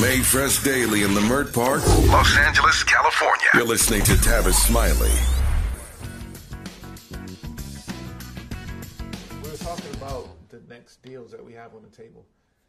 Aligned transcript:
Made 0.00 0.26
fresh 0.26 0.62
daily 0.62 1.04
in 1.04 1.14
the 1.14 1.20
Leimert 1.20 1.54
Park, 1.54 1.80
Los 2.10 2.36
Angeles, 2.36 2.84
California. 2.84 3.46
You're 3.54 3.64
listening 3.64 4.02
to 4.02 4.12
Tavis 4.12 4.52
Smiley. 4.52 5.10
We're 9.42 9.56
talking 9.56 9.94
about 9.94 10.28
the 10.50 10.60
next 10.68 11.02
deals 11.02 11.30
that 11.30 11.42
we 11.42 11.54
have 11.54 11.74
on 11.74 11.80
the 11.80 11.88
table. 11.96 12.26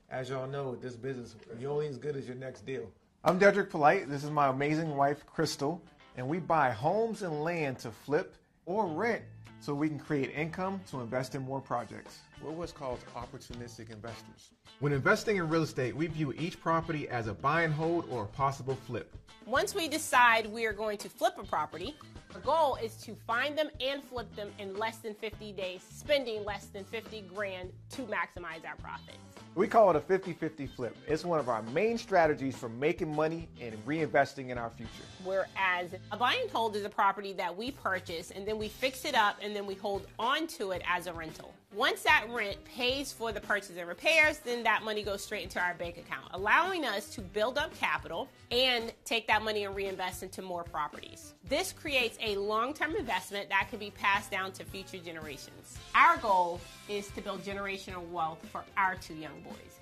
As 0.10 0.30
y'all 0.30 0.48
know, 0.48 0.78
this 0.78 0.96
business, 0.96 1.36
you're 1.60 1.70
only 1.70 1.88
as 1.88 1.98
good 1.98 2.16
as 2.16 2.26
your 2.28 2.38
next 2.38 2.66
deal. 2.66 2.90
I'm 3.26 3.38
Dedric 3.38 3.72
Polite. 3.72 4.10
This 4.10 4.24
is 4.24 4.32
my 4.32 4.48
amazing 4.48 4.96
wife, 4.96 5.26
Krystal, 5.26 5.82
and 6.16 6.30
we 6.30 6.40
buy 6.40 6.72
homes 6.72 7.24
and 7.24 7.44
land 7.44 7.80
to 7.80 7.92
flip 7.92 8.36
or 8.66 8.88
rent 8.88 9.24
so 9.60 9.74
we 9.74 9.90
can 9.90 10.00
create 10.00 10.32
income 10.36 10.80
to 10.92 11.02
invest 11.02 11.36
in 11.36 11.42
more 11.42 11.62
projects. 11.62 12.20
We're 12.42 12.52
what's 12.52 12.72
called 12.72 13.00
opportunistic 13.16 13.92
investors. 13.92 14.52
When 14.80 14.94
investing 14.94 15.38
in 15.38 15.50
real 15.50 15.64
estate, 15.64 15.96
we 15.96 16.08
view 16.08 16.34
each 16.38 16.60
property 16.62 17.10
as 17.10 17.28
a 17.28 17.34
buy 17.34 17.64
and 17.64 17.74
hold 17.74 18.08
or 18.10 18.24
a 18.24 18.28
possible 18.28 18.76
flip. 18.86 19.16
Once 19.46 19.74
we 19.74 19.88
decide 19.88 20.46
we 20.48 20.66
are 20.66 20.74
going 20.74 20.98
to 20.98 21.10
flip 21.10 21.34
a 21.40 21.44
property, 21.44 21.96
our 22.36 22.42
goal 22.42 22.78
is 22.84 22.96
to 22.98 23.16
find 23.16 23.58
them 23.58 23.70
and 23.82 24.04
flip 24.04 24.34
them 24.36 24.52
in 24.60 24.78
less 24.78 24.98
than 24.98 25.16
50 25.16 25.54
days, 25.54 25.82
spending 25.90 26.44
less 26.44 26.66
than 26.66 26.84
50 26.84 27.24
grand 27.34 27.72
to 27.92 28.02
maximize 28.04 28.66
our 28.68 28.76
profits. 28.78 29.18
We 29.56 29.68
call 29.68 29.90
it 29.90 29.96
a 29.96 30.00
50 30.00 30.34
50 30.34 30.68
flip. 30.68 30.96
It's 31.08 31.26
one 31.26 31.40
of 31.40 31.50
our 31.50 31.64
main 31.74 31.98
strategies 31.98 32.56
for 32.56 32.70
making 32.70 33.16
money 33.16 33.50
and 33.60 33.74
reinvesting 33.86 34.50
in 34.50 34.58
our 34.58 34.70
future. 34.70 34.92
Whereas 35.24 35.96
a 36.12 36.18
buy 36.18 36.38
and 36.42 36.50
hold 36.52 36.76
is 36.76 36.86
a 36.86 36.90
property 36.90 37.34
that 37.34 37.56
we 37.56 37.72
purchase 37.72 38.32
and 38.32 38.48
then 38.48 38.58
we 38.58 38.68
fix 38.68 39.04
it 39.06 39.16
up 39.16 39.38
and 39.42 39.56
then 39.56 39.66
we 39.66 39.74
hold 39.74 40.08
on 40.20 40.48
to 40.48 40.72
it 40.72 40.84
as 40.88 41.08
a 41.08 41.14
rental. 41.14 41.54
Once 41.76 42.02
that 42.04 42.26
rent 42.30 42.58
pays 42.64 43.12
for 43.12 43.34
the 43.34 43.42
purchase 43.42 43.74
and 43.78 43.88
repairs, 43.88 44.40
then 44.40 44.64
that 44.64 44.84
money 44.84 45.04
goes 45.04 45.22
straight 45.22 45.44
into 45.44 45.60
our 45.60 45.74
bank 45.74 45.98
account, 45.98 46.26
allowing 46.32 46.86
us 46.86 47.10
to 47.10 47.22
build 47.22 47.58
up 47.58 47.78
capital 47.78 48.30
and 48.52 48.94
take 49.04 49.28
that 49.28 49.44
money 49.44 49.66
and 49.66 49.76
reinvest 49.76 50.24
into 50.24 50.42
more 50.42 50.64
properties. 50.64 51.34
This 51.50 51.74
creates 51.74 52.18
a 52.22 52.38
long 52.38 52.74
term 52.74 52.96
investment 52.96 53.50
that 53.50 53.68
can 53.70 53.80
be 53.80 53.92
passed 53.92 54.32
down 54.32 54.54
to 54.54 54.64
future 54.64 54.98
generations. 54.98 55.78
Our 55.94 56.18
goal 56.18 56.62
is 56.88 57.10
to 57.12 57.22
build 57.22 57.44
generational 57.44 58.08
wealth 58.10 58.40
for 58.50 58.64
our 58.78 58.96
two 58.96 59.16
young 59.16 59.42
boys. 59.42 59.80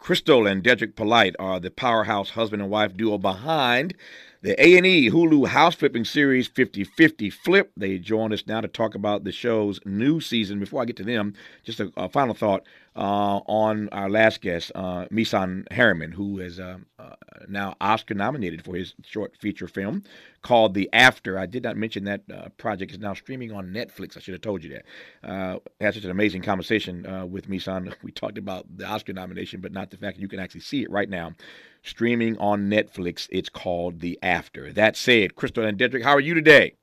Krystal 0.00 0.50
and 0.50 0.62
Dedric 0.62 0.96
Polite 0.96 1.34
are 1.38 1.58
the 1.58 1.70
powerhouse 1.70 2.30
husband 2.30 2.62
and 2.62 2.70
wife 2.70 2.96
duo 2.96 3.18
behind 3.18 3.94
the 4.42 4.52
A&E 4.62 5.08
Hulu 5.10 5.46
house 5.48 5.74
flipping 5.74 6.04
series 6.04 6.48
50-50 6.48 7.32
Flip. 7.32 7.72
They 7.76 7.98
join 7.98 8.32
us 8.32 8.46
now 8.46 8.60
to 8.60 8.68
talk 8.68 8.94
about 8.94 9.24
the 9.24 9.32
show's 9.32 9.80
new 9.86 10.20
season. 10.20 10.60
Before 10.60 10.82
I 10.82 10.84
get 10.84 10.96
to 10.96 11.04
them, 11.04 11.32
just 11.62 11.80
a, 11.80 11.90
a 11.96 12.10
final 12.10 12.34
thought 12.34 12.62
uh, 12.96 13.40
on 13.46 13.88
our 13.90 14.08
last 14.08 14.40
guest, 14.40 14.70
uh, 14.74 15.06
Misan 15.06 15.70
Harriman, 15.72 16.12
who 16.12 16.38
is 16.38 16.60
uh, 16.60 16.78
uh, 16.98 17.14
now 17.48 17.74
Oscar 17.80 18.14
nominated 18.14 18.64
for 18.64 18.76
his 18.76 18.94
short 19.04 19.36
feature 19.36 19.66
film 19.66 20.04
called 20.42 20.74
The 20.74 20.88
After. 20.92 21.38
I 21.38 21.46
did 21.46 21.64
not 21.64 21.76
mention 21.76 22.04
that 22.04 22.22
uh, 22.32 22.50
project 22.56 22.92
is 22.92 22.98
now 22.98 23.14
streaming 23.14 23.50
on 23.50 23.68
Netflix. 23.68 24.16
I 24.16 24.20
should 24.20 24.34
have 24.34 24.42
told 24.42 24.62
you 24.62 24.70
that. 24.70 25.28
Uh, 25.28 25.58
had 25.80 25.94
such 25.94 26.04
an 26.04 26.10
amazing 26.10 26.42
conversation 26.42 27.04
uh, 27.06 27.26
with 27.26 27.48
Misan. 27.48 27.92
We 28.04 28.12
talked 28.12 28.38
about 28.38 28.66
the 28.76 28.86
Oscar 28.86 29.12
nomination, 29.12 29.60
but 29.60 29.72
not 29.72 29.90
the 29.90 29.96
fact 29.96 30.16
that 30.16 30.22
you 30.22 30.28
can 30.28 30.38
actually 30.38 30.60
see 30.60 30.82
it 30.82 30.90
right 30.90 31.08
now 31.08 31.32
streaming 31.82 32.36
on 32.38 32.70
Netflix. 32.70 33.28
It's 33.30 33.48
called 33.48 34.00
The 34.00 34.18
After. 34.22 34.72
That 34.72 34.96
said, 34.96 35.34
Krystal 35.34 35.66
and 35.66 35.78
Dedric, 35.78 36.02
how 36.02 36.12
are 36.12 36.20
you 36.20 36.34
today? 36.34 36.74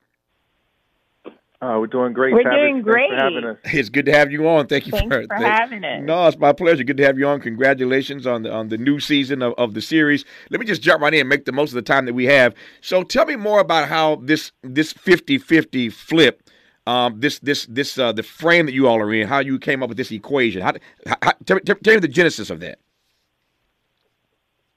Uh, 1.61 1.77
we're 1.79 1.85
doing 1.85 2.11
great. 2.11 2.33
We're 2.33 2.43
Tavis. 2.43 2.55
doing 2.55 2.73
Thanks 2.75 2.89
great. 2.89 3.09
For 3.11 3.15
having 3.15 3.45
us. 3.45 3.57
It's 3.65 3.89
good 3.89 4.05
to 4.07 4.11
have 4.13 4.31
you 4.31 4.47
on. 4.47 4.65
Thank 4.65 4.87
you 4.87 4.91
Thanks 4.91 5.13
for, 5.13 5.21
for 5.21 5.27
thank- 5.27 5.43
having 5.43 5.83
us. 5.83 6.01
No, 6.03 6.27
it's 6.27 6.37
my 6.39 6.53
pleasure. 6.53 6.83
Good 6.83 6.97
to 6.97 7.03
have 7.05 7.19
you 7.19 7.27
on. 7.27 7.39
Congratulations 7.39 8.25
on 8.25 8.43
the 8.43 8.51
on 8.51 8.69
the 8.69 8.77
new 8.79 8.99
season 8.99 9.43
of, 9.43 9.53
of 9.59 9.75
the 9.75 9.81
series. 9.81 10.25
Let 10.49 10.59
me 10.59 10.65
just 10.65 10.81
jump 10.81 11.03
right 11.03 11.13
in 11.13 11.19
and 11.19 11.29
make 11.29 11.45
the 11.45 11.51
most 11.51 11.69
of 11.69 11.75
the 11.75 11.83
time 11.83 12.05
that 12.05 12.13
we 12.13 12.25
have. 12.25 12.55
So 12.81 13.03
tell 13.03 13.25
me 13.25 13.35
more 13.35 13.59
about 13.59 13.87
how 13.87 14.15
this 14.15 14.51
this 14.63 14.91
50-50 14.93 15.93
flip 15.93 16.49
um, 16.87 17.19
this 17.19 17.39
this 17.39 17.65
this 17.67 17.97
uh, 17.97 18.11
the 18.11 18.23
frame 18.23 18.65
that 18.65 18.73
you 18.73 18.87
all 18.87 18.99
are 18.99 19.13
in, 19.13 19.27
how 19.27 19.39
you 19.39 19.59
came 19.59 19.83
up 19.83 19.89
with 19.89 19.97
this 19.97 20.11
equation. 20.11 20.61
How, 20.61 20.73
how, 21.21 21.33
tell, 21.45 21.57
me, 21.57 21.61
tell 21.61 21.93
me 21.93 21.99
the 21.99 22.07
genesis 22.07 22.49
of 22.49 22.59
that. 22.61 22.79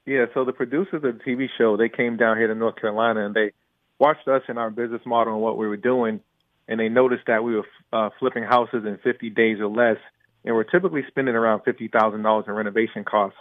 Yeah, 0.06 0.26
so 0.34 0.44
the 0.44 0.52
producers 0.52 1.02
of 1.02 1.02
the 1.02 1.12
TV 1.26 1.48
show, 1.56 1.78
they 1.78 1.88
came 1.88 2.18
down 2.18 2.36
here 2.36 2.46
to 2.46 2.54
North 2.54 2.76
Carolina 2.76 3.24
and 3.24 3.34
they 3.34 3.52
watched 3.98 4.28
us 4.28 4.42
and 4.48 4.58
our 4.58 4.70
business 4.70 5.00
model 5.06 5.32
and 5.32 5.42
what 5.42 5.56
we 5.56 5.66
were 5.66 5.78
doing, 5.78 6.20
and 6.68 6.80
they 6.80 6.88
noticed 6.88 7.24
that 7.26 7.44
we 7.44 7.56
were 7.56 7.66
uh, 7.92 8.10
flipping 8.18 8.42
houses 8.42 8.84
in 8.86 8.98
50 9.02 9.30
days 9.30 9.60
or 9.60 9.68
less, 9.68 9.98
and 10.44 10.54
we're 10.54 10.64
typically 10.64 11.02
spending 11.08 11.34
around 11.34 11.60
$50,000 11.60 12.48
in 12.48 12.52
renovation 12.52 13.04
costs. 13.04 13.38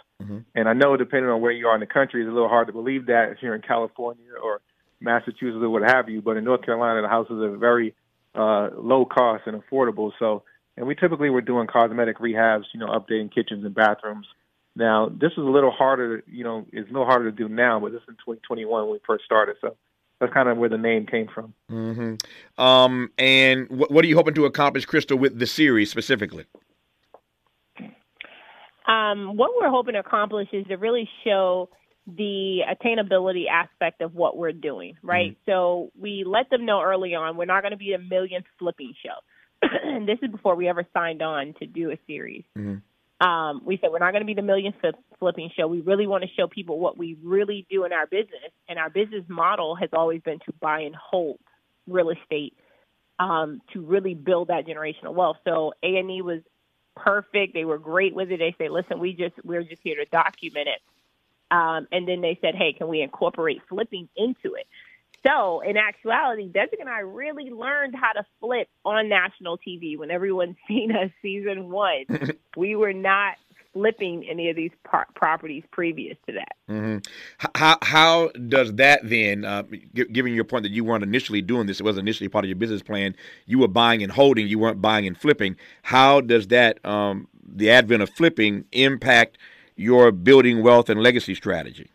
And 0.54 0.68
I 0.68 0.72
know, 0.72 0.96
depending 0.96 1.30
on 1.30 1.40
where 1.40 1.52
you 1.52 1.66
are 1.68 1.74
in 1.74 1.80
the 1.80 1.86
country, 1.86 2.22
it's 2.22 2.30
a 2.30 2.32
little 2.32 2.48
hard 2.48 2.66
to 2.68 2.72
believe 2.72 3.06
that 3.06 3.30
if 3.30 3.38
you're 3.42 3.54
in 3.54 3.62
California 3.62 4.24
or 4.42 4.60
Massachusetts 5.00 5.62
or 5.62 5.68
what 5.68 5.82
have 5.82 6.08
you, 6.08 6.22
but 6.22 6.36
in 6.36 6.44
North 6.44 6.62
Carolina, 6.64 7.02
the 7.02 7.08
houses 7.08 7.42
are 7.42 7.56
very 7.56 7.94
uh, 8.34 8.70
low 8.76 9.04
cost 9.04 9.44
and 9.46 9.60
affordable. 9.60 10.12
So, 10.18 10.42
and 10.76 10.86
we 10.86 10.94
typically 10.94 11.30
were 11.30 11.40
doing 11.40 11.66
cosmetic 11.66 12.18
rehabs, 12.18 12.64
you 12.72 12.80
know, 12.80 12.86
updating 12.86 13.32
kitchens 13.32 13.64
and 13.64 13.74
bathrooms. 13.74 14.26
Now, 14.76 15.08
this 15.08 15.32
is 15.32 15.38
a 15.38 15.40
little 15.42 15.70
harder, 15.70 16.24
you 16.26 16.42
know, 16.42 16.66
it's 16.72 16.88
a 16.88 16.92
little 16.92 17.06
harder 17.06 17.30
to 17.30 17.36
do 17.36 17.48
now, 17.48 17.78
but 17.78 17.92
this 17.92 18.02
is 18.02 18.08
in 18.08 18.14
2021 18.14 18.82
when 18.82 18.92
we 18.92 18.98
first 19.06 19.24
started. 19.24 19.56
So 19.60 19.76
that's 20.20 20.32
kind 20.32 20.48
of 20.48 20.56
where 20.56 20.68
the 20.68 20.78
name 20.78 21.06
came 21.06 21.28
from. 21.32 21.54
Mm-hmm. 21.70 22.62
Um, 22.62 23.10
and 23.18 23.68
what, 23.68 23.90
what 23.90 24.04
are 24.04 24.08
you 24.08 24.16
hoping 24.16 24.34
to 24.34 24.44
accomplish, 24.44 24.86
Krystal, 24.86 25.18
with 25.18 25.38
the 25.38 25.46
series 25.46 25.90
specifically? 25.90 26.46
Um, 28.86 29.36
what 29.36 29.50
we're 29.58 29.70
hoping 29.70 29.94
to 29.94 30.00
accomplish 30.00 30.48
is 30.52 30.66
to 30.66 30.76
really 30.76 31.08
show 31.24 31.70
the 32.06 32.60
attainability 32.70 33.44
aspect 33.50 34.02
of 34.02 34.14
what 34.14 34.36
we're 34.36 34.52
doing, 34.52 34.94
right? 35.02 35.36
So 35.46 35.90
we 35.98 36.24
let 36.26 36.50
them 36.50 36.66
know 36.66 36.82
early 36.82 37.14
on 37.14 37.36
we're 37.36 37.46
not 37.46 37.62
going 37.62 37.72
to 37.72 37.78
be 37.78 37.94
a 37.94 37.98
million 37.98 38.44
flipping 38.58 38.92
show. 39.02 39.68
and 39.84 40.06
this 40.06 40.18
is 40.22 40.30
before 40.30 40.54
we 40.54 40.68
ever 40.68 40.86
signed 40.92 41.22
on 41.22 41.54
to 41.60 41.66
do 41.66 41.90
a 41.90 41.98
series. 42.06 42.44
Um, 43.20 43.62
we 43.64 43.78
said 43.78 43.90
we're 43.92 44.00
not 44.00 44.10
going 44.10 44.22
to 44.22 44.26
be 44.26 44.34
the 44.34 44.42
million 44.42 44.74
flip, 44.80 44.96
flipping 45.18 45.50
show. 45.56 45.66
We 45.68 45.80
really 45.80 46.06
want 46.06 46.24
to 46.24 46.30
show 46.36 46.46
people 46.48 46.78
what 46.78 46.98
we 46.98 47.16
really 47.22 47.66
do 47.70 47.84
in 47.84 47.92
our 47.92 48.06
business, 48.06 48.50
and 48.68 48.78
our 48.78 48.90
business 48.90 49.24
model 49.28 49.76
has 49.76 49.90
always 49.92 50.20
been 50.22 50.40
to 50.40 50.52
buy 50.60 50.80
and 50.80 50.94
hold 50.94 51.38
real 51.86 52.10
estate 52.10 52.54
um, 53.18 53.60
to 53.72 53.80
really 53.82 54.14
build 54.14 54.48
that 54.48 54.66
generational 54.66 55.14
wealth. 55.14 55.36
So 55.44 55.74
A 55.82 55.96
and 55.96 56.10
E 56.10 56.22
was 56.22 56.40
perfect. 56.96 57.54
They 57.54 57.64
were 57.64 57.78
great 57.78 58.14
with 58.14 58.30
it. 58.30 58.38
They 58.38 58.54
say, 58.58 58.68
listen, 58.68 58.98
we 58.98 59.12
just 59.12 59.34
we're 59.44 59.62
just 59.62 59.82
here 59.82 59.96
to 59.96 60.04
document 60.06 60.68
it. 60.68 60.80
Um, 61.50 61.86
and 61.92 62.08
then 62.08 62.20
they 62.20 62.38
said, 62.40 62.54
hey, 62.54 62.72
can 62.72 62.88
we 62.88 63.00
incorporate 63.00 63.62
flipping 63.68 64.08
into 64.16 64.54
it? 64.54 64.66
So 65.26 65.60
in 65.60 65.76
actuality, 65.76 66.46
Desmond 66.46 66.80
and 66.80 66.88
I 66.88 67.00
really 67.00 67.50
learned 67.50 67.94
how 67.96 68.12
to 68.12 68.26
flip 68.40 68.68
on 68.84 69.08
national 69.08 69.58
TV. 69.58 69.98
When 69.98 70.10
everyone's 70.10 70.56
seen 70.68 70.92
us 70.92 71.10
season 71.22 71.70
one, 71.70 72.04
we 72.56 72.76
were 72.76 72.92
not 72.92 73.36
flipping 73.72 74.24
any 74.28 74.50
of 74.50 74.56
these 74.56 74.70
par- 74.84 75.08
properties 75.14 75.64
previous 75.72 76.16
to 76.26 76.34
that. 76.34 76.56
hmm 76.68 76.98
How 77.54 77.76
how 77.82 78.28
does 78.48 78.72
that 78.74 79.00
then, 79.02 79.44
uh, 79.44 79.64
given 79.94 80.32
your 80.32 80.44
point 80.44 80.62
that 80.62 80.72
you 80.72 80.84
weren't 80.84 81.02
initially 81.02 81.42
doing 81.42 81.66
this, 81.66 81.80
it 81.80 81.82
wasn't 81.82 82.06
initially 82.06 82.28
part 82.28 82.44
of 82.44 82.48
your 82.48 82.56
business 82.56 82.82
plan. 82.82 83.16
You 83.46 83.58
were 83.58 83.68
buying 83.68 84.02
and 84.02 84.12
holding, 84.12 84.46
you 84.46 84.58
weren't 84.58 84.80
buying 84.80 85.06
and 85.06 85.18
flipping. 85.18 85.56
How 85.82 86.20
does 86.20 86.48
that, 86.48 86.84
um, 86.84 87.28
the 87.46 87.70
advent 87.70 88.02
of 88.02 88.10
flipping, 88.10 88.64
impact 88.72 89.38
your 89.76 90.12
building 90.12 90.62
wealth 90.62 90.88
and 90.88 91.02
legacy 91.02 91.34
strategy? 91.34 91.90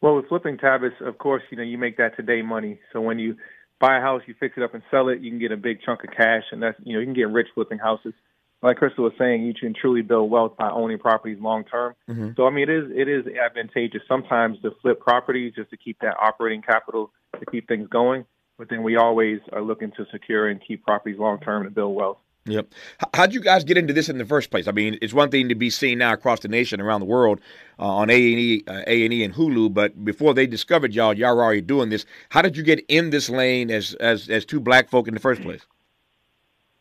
Well, 0.00 0.16
with 0.16 0.28
flipping 0.28 0.56
Tavis, 0.56 0.98
of 1.00 1.18
course, 1.18 1.42
you 1.50 1.56
know, 1.56 1.62
you 1.62 1.76
make 1.76 1.98
that 1.98 2.16
today 2.16 2.42
money. 2.42 2.80
So 2.92 3.00
when 3.00 3.18
you 3.18 3.36
buy 3.80 3.98
a 3.98 4.00
house, 4.00 4.22
you 4.26 4.34
fix 4.38 4.56
it 4.56 4.62
up 4.62 4.74
and 4.74 4.82
sell 4.90 5.08
it, 5.08 5.20
you 5.20 5.30
can 5.30 5.38
get 5.38 5.52
a 5.52 5.56
big 5.56 5.80
chunk 5.84 6.04
of 6.04 6.10
cash, 6.10 6.44
and 6.52 6.62
that's, 6.62 6.78
you 6.84 6.94
know, 6.94 7.00
you 7.00 7.06
can 7.06 7.14
get 7.14 7.28
rich 7.28 7.48
flipping 7.54 7.78
houses. 7.78 8.14
Like 8.62 8.78
Krystal 8.78 8.98
was 8.98 9.12
saying, 9.18 9.42
you 9.44 9.54
can 9.54 9.74
truly 9.74 10.02
build 10.02 10.30
wealth 10.30 10.56
by 10.58 10.68
owning 10.68 10.98
properties 10.98 11.38
long 11.40 11.64
term. 11.64 11.94
Mm-hmm. 12.08 12.30
So 12.36 12.46
I 12.46 12.50
mean, 12.50 12.68
it 12.68 12.70
is 12.70 12.90
it 12.94 13.08
is 13.08 13.24
advantageous 13.26 14.02
sometimes 14.06 14.60
to 14.60 14.72
flip 14.82 15.00
properties 15.00 15.54
just 15.54 15.70
to 15.70 15.78
keep 15.78 15.98
that 16.00 16.16
operating 16.20 16.60
capital 16.60 17.10
to 17.38 17.46
keep 17.50 17.68
things 17.68 17.88
going. 17.88 18.26
But 18.58 18.68
then 18.68 18.82
we 18.82 18.96
always 18.96 19.40
are 19.52 19.62
looking 19.62 19.92
to 19.92 20.04
secure 20.12 20.48
and 20.48 20.60
keep 20.66 20.84
properties 20.84 21.18
long 21.18 21.40
term 21.40 21.64
to 21.64 21.70
build 21.70 21.94
wealth. 21.94 22.18
Yep. 22.46 22.72
How'd 23.14 23.34
you 23.34 23.40
guys 23.40 23.64
get 23.64 23.76
into 23.76 23.92
this 23.92 24.08
in 24.08 24.16
the 24.16 24.24
first 24.24 24.50
place? 24.50 24.66
I 24.66 24.72
mean, 24.72 24.98
it's 25.02 25.12
one 25.12 25.30
thing 25.30 25.48
to 25.50 25.54
be 25.54 25.68
seen 25.68 25.98
now 25.98 26.14
across 26.14 26.40
the 26.40 26.48
nation, 26.48 26.80
around 26.80 27.00
the 27.00 27.06
world, 27.06 27.40
uh, 27.78 27.84
on 27.84 28.08
A 28.08 28.14
and 28.14 28.40
E, 28.40 28.64
A 28.66 29.04
and 29.04 29.12
E, 29.12 29.22
and 29.22 29.34
Hulu. 29.34 29.74
But 29.74 30.04
before 30.04 30.32
they 30.32 30.46
discovered 30.46 30.94
y'all, 30.94 31.12
y'all 31.12 31.36
were 31.36 31.44
already 31.44 31.60
doing 31.60 31.90
this. 31.90 32.06
How 32.30 32.40
did 32.40 32.56
you 32.56 32.62
get 32.62 32.84
in 32.88 33.10
this 33.10 33.28
lane 33.28 33.70
as 33.70 33.94
as 33.94 34.28
as 34.30 34.46
two 34.46 34.58
black 34.58 34.88
folk 34.88 35.06
in 35.06 35.14
the 35.14 35.20
first 35.20 35.42
place? 35.42 35.66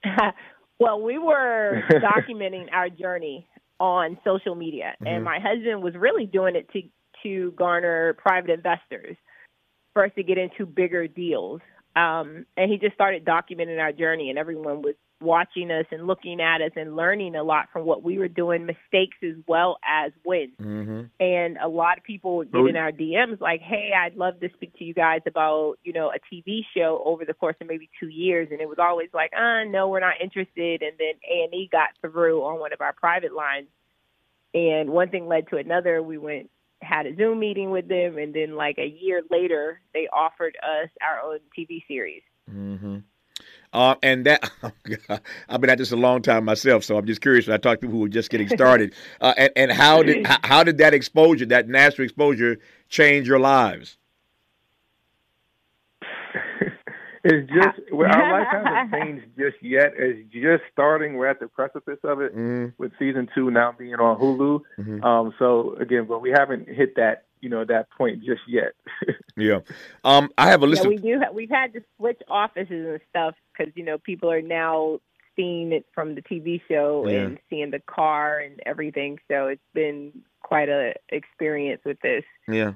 well, 0.79 1.01
we 1.01 1.17
were 1.17 1.83
documenting 1.91 2.71
our 2.71 2.89
journey 2.89 3.47
on 3.81 4.17
social 4.23 4.56
media, 4.56 4.94
and 5.06 5.23
my 5.23 5.39
husband 5.39 5.83
was 5.83 5.94
really 5.95 6.25
doing 6.25 6.56
it 6.56 6.69
to 6.71 6.81
to 7.23 7.51
garner 7.51 8.13
private 8.13 8.50
investors 8.50 9.17
for 9.94 10.06
us 10.06 10.11
to 10.15 10.23
get 10.23 10.38
into 10.38 10.65
bigger 10.65 11.06
deals. 11.06 11.59
Um, 11.97 12.45
and 12.56 12.71
he 12.71 12.77
just 12.77 12.94
started 12.94 13.25
documenting 13.25 13.79
our 13.79 13.91
journey, 13.91 14.29
and 14.29 14.39
everyone 14.39 14.81
was 14.81 14.95
watching 15.21 15.69
us 15.71 15.86
and 15.92 16.07
looking 16.07 16.39
at 16.42 16.62
us 16.62 16.71
and 16.75 16.95
learning 16.95 17.36
a 17.36 17.44
lot 17.44 17.68
from 17.71 17.86
what 17.86 18.04
we 18.04 18.18
were 18.18 18.27
doing, 18.27 18.66
mistakes 18.66 19.18
as 19.24 19.36
well 19.48 19.77
as 19.86 20.12
wins. 20.25 20.54
Mm-hmm. 20.62 21.01
And 21.19 21.57
a 21.57 21.68
lot 21.68 21.98
of 21.98 22.04
people 22.04 22.38
would 22.38 22.51
get 22.51 22.66
in 22.68 22.75
our 22.75 22.92
DMs 22.92 23.42
like, 23.42 23.62
"Hey, 23.62 23.92
I'd 23.95 24.16
love 24.16 24.39
to 24.39 24.50
speak 24.54 24.77
to 24.77 24.83
you 24.83 24.94
guys 24.94 25.21
about 25.27 25.75
you 25.83 25.94
know 25.94 26.12
a 26.12 26.33
TV 26.33 26.62
show 26.75 27.01
over 27.06 27.25
the 27.25 27.33
course 27.33 27.56
of 27.62 27.68
maybe 27.68 27.89
two 28.00 28.10
years." 28.10 28.50
And 28.51 28.62
it 28.62 28.69
was 28.69 28.80
always 28.80 29.10
like, 29.13 29.31
"Uh, 29.33 29.66
no, 29.66 29.89
we're 29.89 30.00
not 30.00 30.21
interested." 30.21 30.81
And 30.81 30.98
then 30.98 31.13
A 31.30 31.44
and 31.44 31.54
E 31.54 31.69
got 31.71 31.89
through 32.01 32.44
on 32.44 32.60
one 32.60 32.74
of 32.74 32.81
our 32.81 32.94
private 32.94 33.33
lines, 33.33 33.68
and 34.54 34.89
one 34.89 35.10
thing 35.10 35.27
led 35.27 35.50
to 35.50 35.57
another. 35.57 36.01
We 36.01 36.18
went 36.18 36.50
had 36.81 37.06
a 37.06 37.16
Zoom 37.16 37.39
meeting 37.39 37.71
with 37.71 37.88
them, 37.88 38.18
and 38.18 38.33
then 38.33 38.56
like 38.56 38.77
a 38.77 38.88
year 38.88 39.21
later, 39.30 39.81
they 39.94 40.07
offered 40.12 40.57
us 40.63 40.89
our 41.01 41.21
own 41.21 41.39
TV 41.57 41.83
series. 41.88 42.21
Mm-hmm. 42.50 43.00
Uh, 43.71 43.95
and 44.01 44.25
that 44.25 44.50
I've 45.50 45.62
been 45.62 45.69
at 45.69 45.77
this 45.77 45.92
a 45.92 45.95
long 45.95 46.21
time 46.21 46.44
myself, 46.44 46.83
so 46.83 46.98
I'm 46.98 47.06
just 47.06 47.21
curious. 47.21 47.45
When 47.45 47.54
I 47.54 47.57
talk 47.57 47.80
to 47.80 47.88
people 47.88 48.00
who 48.00 48.06
are 48.06 48.10
just 48.10 48.31
getting 48.31 48.50
started, 48.50 48.94
uh, 49.21 49.33
and, 49.38 49.51
and 49.56 49.71
how 49.71 50.01
did 50.01 50.25
how 50.25 50.63
did 50.63 50.80
that 50.80 50.94
exposure, 50.94 51.45
that 51.48 51.69
national 51.69 52.06
exposure, 52.06 52.57
change 52.88 53.27
your 53.27 53.39
lives? 53.39 53.98
it's 57.24 57.48
just 57.50 57.92
well, 57.92 58.10
our 58.12 58.39
life 58.39 58.48
hasn't 58.51 58.92
changed 58.92 59.25
just 59.38 59.62
yet. 59.62 59.94
It's 59.98 60.27
just 60.33 60.63
starting. 60.71 61.16
We're 61.16 61.27
at 61.27 61.39
the 61.39 61.48
precipice 61.48 62.00
of 62.04 62.21
it 62.21 62.36
mm. 62.36 62.74
with 62.80 62.92
season 62.98 63.30
two 63.36 63.51
now 63.51 63.75
being 63.77 63.94
on 63.94 64.19
Hulu. 64.19 64.62
Mm-hmm. 64.80 65.04
Um, 65.04 65.33
so 65.38 65.75
again, 65.75 66.06
but 66.07 66.24
we 66.24 66.31
haven't 66.31 66.68
hit 66.68 66.95
that 66.95 67.25
you 67.42 67.50
know 67.50 67.66
that 67.66 67.89
point 67.92 68.24
just 68.24 68.42
yet. 68.48 68.74
yeah, 69.38 69.60
um, 70.04 70.30
I 70.39 70.50
have 70.50 70.63
a 70.63 70.68
list. 70.68 70.83
Yeah, 70.83 70.89
we 70.89 70.98
do. 70.98 71.19
Have, 71.19 71.36
we've 71.36 71.50
had 71.51 71.74
to 71.74 71.81
switch 71.98 72.19
offices 72.27 72.88
and 72.88 73.00
stuff 73.10 73.36
because 73.59 73.73
you 73.75 73.83
know 73.83 73.97
people 73.97 74.31
are 74.31 74.41
now 74.41 75.00
seeing 75.35 75.71
it 75.71 75.85
from 75.94 76.15
the 76.15 76.21
TV 76.21 76.61
show 76.67 77.06
Yeah. 77.07 77.19
and 77.21 77.39
seeing 77.50 77.71
the 77.71 77.79
car 77.79 78.39
and 78.39 78.59
everything. 78.65 79.19
So 79.29 79.47
it's 79.47 79.61
been 79.73 80.11
quite 80.41 80.69
a 80.69 80.94
experience 81.09 81.81
with 81.85 82.00
this. 82.01 82.23
Yeah. 82.47 82.73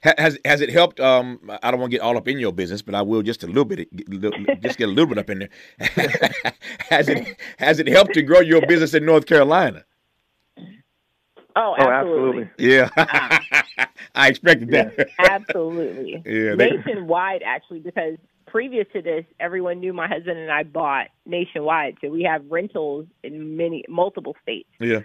Has 0.00 0.38
has 0.46 0.62
it 0.62 0.70
helped? 0.70 1.00
Um, 1.00 1.50
I 1.62 1.70
don't 1.70 1.78
want 1.80 1.90
to 1.92 1.98
get 1.98 2.02
all 2.02 2.16
up 2.16 2.26
in 2.28 2.38
your 2.38 2.52
business, 2.52 2.80
but 2.80 2.94
I 2.94 3.02
will 3.02 3.20
just 3.22 3.42
a 3.44 3.46
little 3.46 3.66
bit, 3.66 3.88
just 4.62 4.78
get 4.78 4.88
a 4.88 4.92
little 4.92 5.06
bit 5.06 5.18
up 5.18 5.28
in 5.28 5.40
there. 5.40 5.50
has 6.88 7.08
it 7.10 7.36
has 7.58 7.78
it 7.78 7.86
helped 7.86 8.14
to 8.14 8.22
grow 8.22 8.40
your 8.40 8.66
business 8.66 8.94
in 8.94 9.04
North 9.04 9.26
Carolina? 9.26 9.84
Oh, 11.58 11.74
oh, 11.78 11.90
absolutely. 11.90 12.42
absolutely. 12.44 12.48
Yeah, 12.58 12.88
I 14.14 14.28
expected 14.28 14.70
that. 14.70 15.08
Absolutely. 15.18 16.22
Yeah, 16.26 16.54
they- 16.54 16.70
nationwide, 16.70 17.42
actually, 17.42 17.80
because 17.80 18.16
previous 18.46 18.86
to 18.92 19.02
this, 19.02 19.24
everyone 19.40 19.80
knew 19.80 19.92
my 19.92 20.08
husband 20.08 20.38
and 20.38 20.50
I 20.50 20.62
bought 20.62 21.08
nationwide. 21.24 21.98
So 22.00 22.08
we 22.08 22.22
have 22.22 22.44
rentals 22.48 23.06
in 23.22 23.56
many, 23.56 23.84
multiple 23.88 24.36
states. 24.42 24.68
Yeah. 24.80 25.00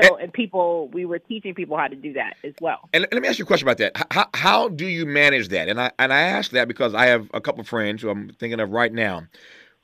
So, 0.00 0.16
and 0.16 0.32
people, 0.32 0.88
we 0.88 1.04
were 1.04 1.18
teaching 1.18 1.54
people 1.54 1.76
how 1.76 1.88
to 1.88 1.96
do 1.96 2.12
that 2.14 2.36
as 2.42 2.54
well. 2.60 2.88
And 2.92 3.06
let- 3.12 3.20
me 3.20 3.28
ask 3.28 3.38
you 3.38 3.44
a 3.44 3.46
question 3.46 3.68
about 3.68 3.78
that. 3.78 4.06
How, 4.10 4.26
how 4.34 4.68
do 4.68 4.86
you 4.86 5.04
manage 5.04 5.48
that? 5.48 5.68
And 5.68 5.80
I 5.80 5.90
and 5.98 6.12
I 6.12 6.20
ask 6.20 6.52
that 6.52 6.68
because 6.68 6.94
I 6.94 7.06
have 7.06 7.28
a 7.34 7.40
couple 7.40 7.60
of 7.60 7.68
friends 7.68 8.00
who 8.00 8.08
I'm 8.08 8.30
thinking 8.38 8.60
of 8.60 8.70
right 8.70 8.92
now 8.92 9.24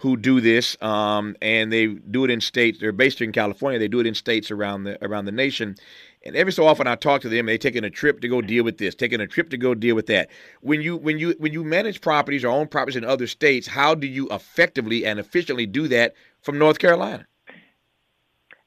who 0.00 0.16
do 0.16 0.40
this, 0.40 0.78
um, 0.82 1.36
and 1.42 1.70
they 1.70 1.86
do 1.86 2.24
it 2.24 2.30
in 2.30 2.40
states. 2.40 2.78
They're 2.80 2.90
based 2.90 3.18
here 3.18 3.26
in 3.26 3.32
California. 3.32 3.78
They 3.78 3.88
do 3.88 4.00
it 4.00 4.06
in 4.06 4.14
states 4.14 4.50
around 4.50 4.84
the 4.84 5.02
around 5.04 5.26
the 5.26 5.32
nation. 5.32 5.76
And 6.24 6.36
every 6.36 6.52
so 6.52 6.66
often, 6.66 6.86
I 6.86 6.96
talk 6.96 7.20
to 7.22 7.28
them. 7.28 7.46
They 7.46 7.58
taking 7.58 7.84
a 7.84 7.90
trip 7.90 8.20
to 8.22 8.28
go 8.28 8.40
deal 8.40 8.64
with 8.64 8.78
this, 8.78 8.94
taking 8.94 9.20
a 9.20 9.26
trip 9.26 9.50
to 9.50 9.58
go 9.58 9.74
deal 9.74 9.94
with 9.94 10.06
that. 10.06 10.30
When 10.62 10.80
you 10.80 10.96
when 10.96 11.18
you 11.18 11.34
when 11.38 11.52
you 11.52 11.64
manage 11.64 12.00
properties 12.00 12.44
or 12.44 12.48
own 12.48 12.66
properties 12.68 12.96
in 12.96 13.04
other 13.04 13.26
states, 13.26 13.66
how 13.66 13.94
do 13.94 14.06
you 14.06 14.26
effectively 14.30 15.04
and 15.04 15.18
efficiently 15.20 15.66
do 15.66 15.86
that 15.88 16.14
from 16.40 16.58
North 16.58 16.78
Carolina? 16.78 17.26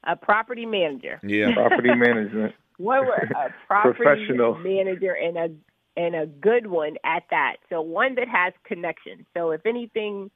A 0.04 0.16
property 0.16 0.68
manager. 0.68 1.20
Yeah. 1.24 1.52
Property 1.56 1.96
management. 1.96 2.54
What 2.78 3.06
were 3.06 3.14
a 3.14 3.54
property 3.68 4.04
Professional. 4.04 4.56
manager 4.56 5.14
and 5.16 5.38
a 5.38 5.50
and 5.96 6.16
a 6.16 6.28
good 6.28 6.68
one 6.68 6.98
at 7.04 7.24
that. 7.32 7.58
So 7.70 7.82
one 7.82 8.16
that 8.16 8.28
has 8.28 8.54
connections. 8.66 9.26
So 9.36 9.52
if 9.52 9.66
anything 9.66 10.30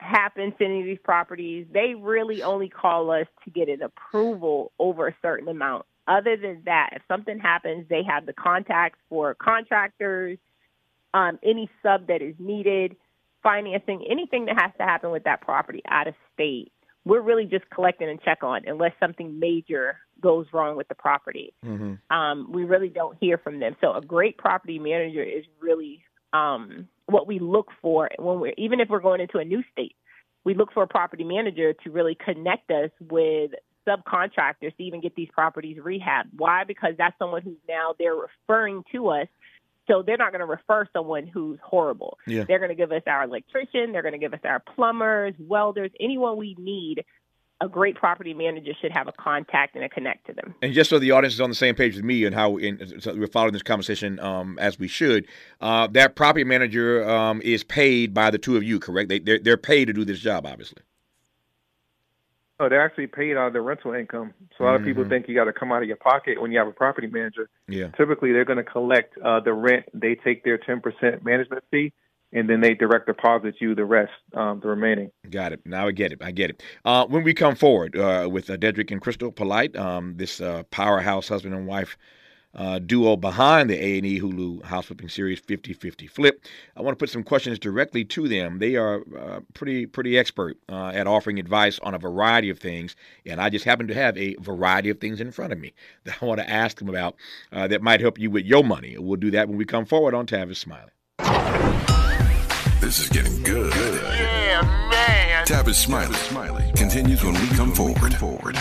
happens 0.00 0.54
to 0.58 0.64
any 0.64 0.80
of 0.80 0.86
these 0.86 0.98
properties, 1.02 1.66
they 1.72 1.94
really 1.94 2.42
only 2.42 2.68
call 2.68 3.10
us 3.10 3.26
to 3.44 3.50
get 3.50 3.68
an 3.68 3.82
approval 3.82 4.72
over 4.78 5.08
a 5.08 5.14
certain 5.22 5.48
amount. 5.48 5.86
Other 6.08 6.36
than 6.36 6.62
that, 6.64 6.90
if 6.94 7.02
something 7.06 7.38
happens, 7.38 7.86
they 7.88 8.02
have 8.02 8.26
the 8.26 8.32
contacts 8.32 8.98
for 9.08 9.34
contractors, 9.34 10.38
um, 11.14 11.38
any 11.44 11.70
sub 11.82 12.06
that 12.08 12.22
is 12.22 12.34
needed, 12.38 12.96
financing, 13.42 14.04
anything 14.10 14.46
that 14.46 14.60
has 14.60 14.72
to 14.78 14.84
happen 14.84 15.10
with 15.10 15.24
that 15.24 15.40
property 15.40 15.82
out 15.88 16.08
of 16.08 16.14
state. 16.34 16.72
We're 17.04 17.22
really 17.22 17.46
just 17.46 17.68
collecting 17.70 18.08
and 18.08 18.20
check 18.22 18.42
on 18.42 18.62
unless 18.66 18.92
something 19.00 19.38
major 19.38 19.98
goes 20.20 20.46
wrong 20.52 20.76
with 20.76 20.88
the 20.88 20.94
property. 20.94 21.54
hmm 21.62 21.94
Um, 22.10 22.50
we 22.52 22.64
really 22.64 22.88
don't 22.88 23.16
hear 23.20 23.38
from 23.38 23.60
them. 23.60 23.76
So 23.80 23.92
a 23.94 24.02
great 24.02 24.36
property 24.36 24.78
manager 24.78 25.22
is 25.22 25.44
really 25.60 26.02
um, 26.32 26.88
what 27.10 27.26
we 27.26 27.38
look 27.38 27.68
for 27.82 28.08
when 28.18 28.40
we're 28.40 28.54
even 28.56 28.80
if 28.80 28.88
we're 28.88 29.00
going 29.00 29.20
into 29.20 29.38
a 29.38 29.44
new 29.44 29.62
state. 29.72 29.96
We 30.42 30.54
look 30.54 30.72
for 30.72 30.82
a 30.82 30.88
property 30.88 31.24
manager 31.24 31.74
to 31.84 31.90
really 31.90 32.16
connect 32.18 32.70
us 32.70 32.90
with 32.98 33.50
subcontractors 33.86 34.76
to 34.76 34.82
even 34.82 35.00
get 35.00 35.14
these 35.14 35.28
properties 35.32 35.78
rehabbed. 35.78 36.30
Why? 36.36 36.64
Because 36.64 36.94
that's 36.96 37.18
someone 37.18 37.42
who's 37.42 37.58
now 37.68 37.94
they're 37.98 38.14
referring 38.14 38.82
to 38.92 39.08
us. 39.08 39.26
So 39.86 40.02
they're 40.06 40.16
not 40.16 40.32
going 40.32 40.40
to 40.40 40.46
refer 40.46 40.86
someone 40.92 41.26
who's 41.26 41.58
horrible. 41.62 42.16
Yeah. 42.26 42.44
They're 42.46 42.58
going 42.58 42.70
to 42.70 42.76
give 42.76 42.92
us 42.92 43.02
our 43.06 43.24
electrician. 43.24 43.92
They're 43.92 44.02
going 44.02 44.12
to 44.12 44.18
give 44.18 44.32
us 44.32 44.40
our 44.44 44.62
plumbers, 44.76 45.34
welders, 45.38 45.90
anyone 45.98 46.36
we 46.36 46.54
need. 46.58 47.04
A 47.62 47.68
great 47.68 47.94
property 47.94 48.32
manager 48.32 48.72
should 48.80 48.90
have 48.90 49.06
a 49.06 49.12
contact 49.12 49.74
and 49.74 49.84
a 49.84 49.88
connect 49.88 50.26
to 50.28 50.32
them. 50.32 50.54
And 50.62 50.72
just 50.72 50.88
so 50.88 50.98
the 50.98 51.10
audience 51.10 51.34
is 51.34 51.42
on 51.42 51.50
the 51.50 51.54
same 51.54 51.74
page 51.74 51.94
with 51.94 52.04
me 52.04 52.24
and 52.24 52.34
how 52.34 52.56
in, 52.56 53.00
so 53.00 53.14
we're 53.14 53.26
following 53.26 53.52
this 53.52 53.62
conversation 53.62 54.18
um, 54.20 54.58
as 54.58 54.78
we 54.78 54.88
should, 54.88 55.26
uh, 55.60 55.86
that 55.88 56.16
property 56.16 56.44
manager 56.44 57.06
um, 57.08 57.42
is 57.42 57.62
paid 57.62 58.14
by 58.14 58.30
the 58.30 58.38
two 58.38 58.56
of 58.56 58.62
you, 58.62 58.80
correct? 58.80 59.10
They, 59.10 59.18
they're, 59.18 59.38
they're 59.38 59.56
paid 59.58 59.86
to 59.86 59.92
do 59.92 60.06
this 60.06 60.20
job, 60.20 60.46
obviously. 60.46 60.82
Oh, 62.58 62.70
they're 62.70 62.84
actually 62.84 63.08
paid 63.08 63.36
out 63.36 63.48
of 63.48 63.52
their 63.52 63.62
rental 63.62 63.92
income. 63.92 64.32
So 64.56 64.64
a 64.64 64.66
lot 64.66 64.76
of 64.76 64.84
people 64.84 65.04
Mhm. 65.04 65.08
think 65.10 65.28
you 65.28 65.34
got 65.34 65.44
to 65.44 65.52
come 65.52 65.70
out 65.70 65.82
of 65.82 65.88
your 65.88 65.96
pocket 65.98 66.40
when 66.40 66.52
you 66.52 66.58
have 66.58 66.68
a 66.68 66.72
property 66.72 67.08
manager. 67.08 67.50
Yeah. 67.68 67.88
Typically, 67.88 68.32
they're 68.32 68.44
going 68.46 68.58
to 68.58 68.64
collect 68.64 69.16
uh, 69.18 69.40
the 69.40 69.52
rent. 69.52 69.84
They 69.94 70.14
take 70.14 70.44
their 70.44 70.58
ten 70.58 70.80
percent 70.80 71.24
management 71.24 71.64
fee, 71.70 71.92
and 72.32 72.48
then 72.48 72.60
they 72.60 72.74
direct 72.74 73.06
deposit 73.06 73.56
you 73.60 73.74
the 73.74 73.84
rest, 73.84 74.12
um, 74.34 74.60
the 74.60 74.68
remaining. 74.68 75.10
Got 75.28 75.52
it. 75.52 75.60
Now 75.64 75.88
I 75.88 75.92
get 75.92 76.12
it. 76.12 76.22
I 76.22 76.30
get 76.30 76.50
it. 76.50 76.62
Uh, 76.84 77.06
when 77.06 77.24
we 77.24 77.34
come 77.34 77.54
forward 77.54 77.96
uh, 77.96 78.28
with 78.30 78.48
uh, 78.50 78.56
Dedric 78.56 78.90
and 78.90 79.00
Krystal 79.00 79.34
Polite, 79.34 79.76
um, 79.76 80.14
this 80.16 80.40
uh, 80.40 80.62
powerhouse 80.70 81.28
husband 81.28 81.54
and 81.54 81.66
wife 81.66 81.96
uh, 82.52 82.80
duo 82.80 83.16
behind 83.16 83.70
the 83.70 83.76
A&E 83.76 84.20
Hulu 84.20 84.64
house 84.64 84.86
flipping 84.86 85.08
series 85.08 85.40
50-50 85.40 86.10
Flip, 86.10 86.44
I 86.76 86.82
want 86.82 86.98
to 86.98 87.00
put 87.00 87.08
some 87.08 87.22
questions 87.22 87.60
directly 87.60 88.04
to 88.06 88.26
them. 88.26 88.58
They 88.58 88.74
are 88.74 89.04
uh, 89.16 89.40
pretty 89.54 89.86
pretty 89.86 90.18
expert 90.18 90.58
uh, 90.68 90.88
at 90.88 91.06
offering 91.06 91.38
advice 91.38 91.78
on 91.84 91.94
a 91.94 91.98
variety 91.98 92.50
of 92.50 92.58
things, 92.58 92.96
and 93.24 93.40
I 93.40 93.50
just 93.50 93.64
happen 93.64 93.86
to 93.86 93.94
have 93.94 94.18
a 94.18 94.34
variety 94.40 94.90
of 94.90 94.98
things 94.98 95.20
in 95.20 95.30
front 95.30 95.52
of 95.52 95.60
me 95.60 95.72
that 96.04 96.20
I 96.20 96.24
want 96.24 96.40
to 96.40 96.50
ask 96.50 96.78
them 96.78 96.88
about 96.88 97.14
that 97.52 97.82
might 97.82 98.00
help 98.00 98.18
you 98.18 98.30
with 98.30 98.44
your 98.44 98.64
money. 98.64 98.96
We'll 98.98 99.16
do 99.16 99.30
that 99.30 99.48
when 99.48 99.56
we 99.56 99.64
come 99.64 99.86
forward 99.86 100.14
on 100.14 100.26
Tavis 100.26 100.56
Smiley. 100.56 100.90
This 102.90 103.02
is 103.02 103.08
getting 103.08 103.40
good. 103.44 103.72
Yeah, 103.72 104.62
man. 104.90 105.46
Tavis 105.46 105.76
Smiley. 105.76 106.12
Smiley 106.12 106.72
continues 106.74 107.22
when 107.22 107.34
we 107.34 107.46
come 107.50 107.72
forward. 107.72 108.12
Forward. 108.16 108.56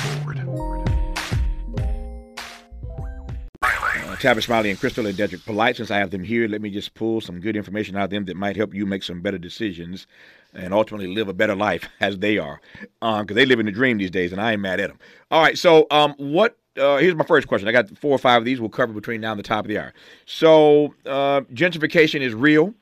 Uh, 3.64 4.16
Tavis 4.18 4.44
Smiley 4.44 4.70
and 4.70 4.78
Krystal 4.78 5.10
and 5.10 5.18
Dedric 5.18 5.44
Polite. 5.48 5.78
Since 5.78 5.90
I 5.90 5.98
have 5.98 6.12
them 6.12 6.24
here, 6.24 6.48
let 6.48 6.62
me 6.62 6.70
just 6.70 6.94
pull 6.94 7.22
some 7.22 7.40
good 7.40 7.56
information 7.56 7.96
out 7.96 8.04
of 8.04 8.10
them 8.12 8.26
that 8.26 8.38
might 8.38 8.56
help 8.56 8.76
you 8.76 8.86
make 8.86 9.02
some 9.02 9.20
better 9.20 9.40
decisions 9.40 10.06
and 10.54 10.76
ultimately 10.76 11.08
live 11.08 11.28
a 11.28 11.34
better 11.34 11.56
life 11.56 11.90
as 12.00 12.20
they 12.20 12.38
are. 12.38 12.62
Because 13.02 13.34
they 13.34 13.48
live 13.48 13.60
in 13.60 13.66
the 13.66 13.72
dream 13.72 13.98
these 13.98 14.12
days, 14.12 14.32
and 14.32 14.40
I 14.40 14.52
ain't 14.52 14.62
mad 14.62 14.80
at 14.80 14.90
them. 14.90 15.00
All 15.32 15.42
right, 15.42 15.58
so 15.58 15.88
um, 15.90 16.14
what? 16.20 16.56
Uh, 16.78 16.98
here's 16.98 17.16
my 17.16 17.26
first 17.26 17.48
question. 17.48 17.68
I 17.68 17.72
got 17.72 17.90
four 17.98 18.12
or 18.12 18.20
five 18.20 18.44
of 18.44 18.46
these. 18.46 18.60
We'll 18.60 18.70
cover 18.70 18.94
between 18.94 19.22
now 19.22 19.32
and 19.32 19.40
the 19.40 19.44
top 19.44 19.66
of 19.66 19.70
the 19.70 19.80
hour. 19.80 19.92
So 20.28 20.94
uh, 21.08 21.42
gentrification 21.52 22.22
is 22.22 22.36
real, 22.36 22.76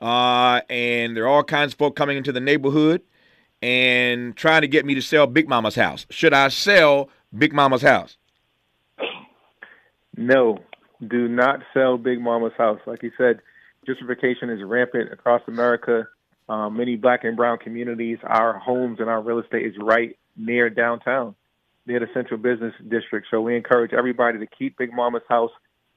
uh, 0.00 0.60
and 0.68 1.16
there 1.16 1.24
are 1.24 1.28
all 1.28 1.44
kinds 1.44 1.72
of 1.72 1.78
folk 1.78 1.96
coming 1.96 2.16
into 2.16 2.32
the 2.32 2.40
neighborhood 2.40 3.02
and 3.62 4.36
trying 4.36 4.60
to 4.60 4.68
get 4.68 4.84
me 4.84 4.94
to 4.94 5.02
sell 5.02 5.26
Big 5.26 5.48
Mama's 5.48 5.74
house. 5.74 6.06
Should 6.10 6.34
I 6.34 6.48
sell 6.48 7.08
Big 7.36 7.52
Mama's 7.52 7.82
house? 7.82 8.16
No, 10.16 10.58
do 11.06 11.28
not 11.28 11.60
sell 11.72 11.96
Big 11.96 12.20
Mama's 12.20 12.52
house. 12.56 12.80
Like 12.86 13.02
you 13.02 13.10
said, 13.16 13.40
gentrification 13.86 14.54
is 14.54 14.62
rampant 14.62 15.12
across 15.12 15.42
America. 15.48 16.08
Um, 16.48 16.76
many 16.76 16.96
black 16.96 17.24
and 17.24 17.36
brown 17.36 17.58
communities, 17.58 18.18
our 18.22 18.58
homes 18.58 19.00
and 19.00 19.08
our 19.08 19.22
real 19.22 19.38
estate 19.38 19.66
is 19.66 19.74
right 19.80 20.16
near 20.36 20.68
downtown, 20.68 21.34
near 21.86 22.00
the 22.00 22.08
central 22.12 22.38
business 22.38 22.74
district. 22.88 23.28
So 23.30 23.40
we 23.40 23.56
encourage 23.56 23.92
everybody 23.92 24.38
to 24.38 24.46
keep 24.46 24.76
Big 24.76 24.92
Mama's 24.92 25.22
house. 25.28 25.50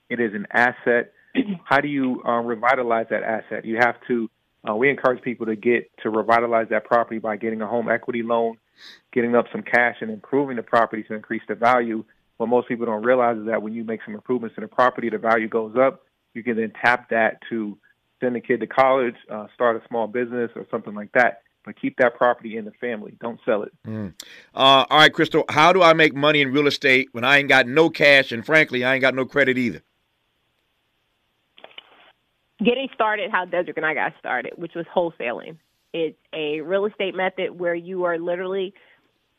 It 0.10 0.20
is 0.20 0.34
an 0.34 0.48
asset. 0.51 1.12
How 1.65 1.82
do 1.82 1.88
you 1.88 2.22
uh, 2.25 2.41
revitalize 2.41 3.08
that 3.10 3.24
asset? 3.24 3.65
You 3.65 3.77
have 3.77 3.96
to. 4.08 4.29
Uh, 4.67 4.75
we 4.75 4.89
encourage 4.89 5.22
people 5.22 5.46
to 5.46 5.56
get 5.56 5.89
to 6.03 6.10
revitalize 6.10 6.67
that 6.70 6.84
property 6.84 7.20
by 7.20 7.38
getting 7.38 7.62
a 7.62 7.67
home 7.67 7.89
equity 7.89 8.24
loan 8.24 8.58
getting 9.13 9.36
up 9.36 9.46
some 9.51 9.62
cash 9.62 9.98
and 10.01 10.12
improving 10.12 10.58
the 10.58 10.63
property 10.63 11.03
to 11.03 11.13
increase 11.13 11.41
the 11.48 11.56
value. 11.56 12.03
What 12.38 12.50
most 12.50 12.67
people 12.67 12.86
don't 12.86 13.03
realize 13.03 13.38
is 13.38 13.48
that 13.48 13.62
when 13.62 13.74
you 13.74 13.84
make 13.84 14.01
some 14.06 14.13
improvements 14.13 14.56
to 14.56 14.62
the 14.62 14.67
property, 14.67 15.10
the 15.10 15.17
value 15.17 15.48
goes 15.48 15.75
up. 15.75 16.03
You 16.34 16.44
can 16.44 16.56
then 16.56 16.72
tap 16.84 17.10
that 17.10 17.39
to 17.50 17.77
send 18.20 18.36
a 18.36 18.41
kid 18.41 18.60
to 18.60 18.67
college, 18.67 19.15
uh, 19.29 19.48
start 19.53 19.75
a 19.75 19.88
small 19.88 20.08
business, 20.08 20.51
or 20.56 20.65
something 20.70 20.94
like 20.94 21.12
that. 21.13 21.41
But 21.65 21.79
keep 21.82 21.98
that 21.98 22.15
property 22.15 22.58
in 22.58 22.65
the 22.65 22.72
family. 22.72 23.17
Don't 23.20 23.39
sell 23.44 23.63
it. 23.63 23.74
Mm. 23.86 24.13
Uh, 24.56 24.86
all 24.89 25.00
right, 25.00 25.12
Krystal. 25.12 25.44
How 25.50 25.74
do 25.74 25.82
I 25.82 25.94
make 25.94 26.15
money 26.15 26.41
in 26.41 26.53
real 26.53 26.67
estate 26.67 27.10
when 27.12 27.24
I 27.24 27.39
ain't 27.39 27.50
got 27.50 27.67
no 27.67 27.89
cash 27.89 28.32
and 28.32 28.46
frankly 28.46 28.86
I 28.86 28.94
ain't 28.94 29.01
got 29.01 29.15
no 29.15 29.25
credit 29.25 29.58
either? 29.58 29.82
Getting 32.64 32.90
started 32.94 33.30
how 33.32 33.46
Dedric 33.46 33.78
and 33.78 33.86
I 33.86 33.94
got 33.94 34.14
started, 34.20 34.54
which 34.56 34.74
was 34.74 34.86
wholesaling. 34.94 35.58
It's 35.94 36.18
a 36.34 36.62
real 36.62 36.86
estate 36.86 37.16
method 37.16 37.58
where 37.58 37.76
you 37.76 38.06
are 38.06 38.18
literally 38.18 38.74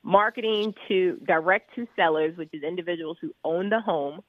marketing 0.03 0.75
to 0.87 1.21
direct 1.27 1.75
to 1.75 1.87
sellers, 1.97 2.37
which 2.37 2.51
is 2.53 2.63
individuals 2.63 3.19
who 3.21 3.35
own 3.45 3.71
the 3.71 3.81
home. 3.81 4.23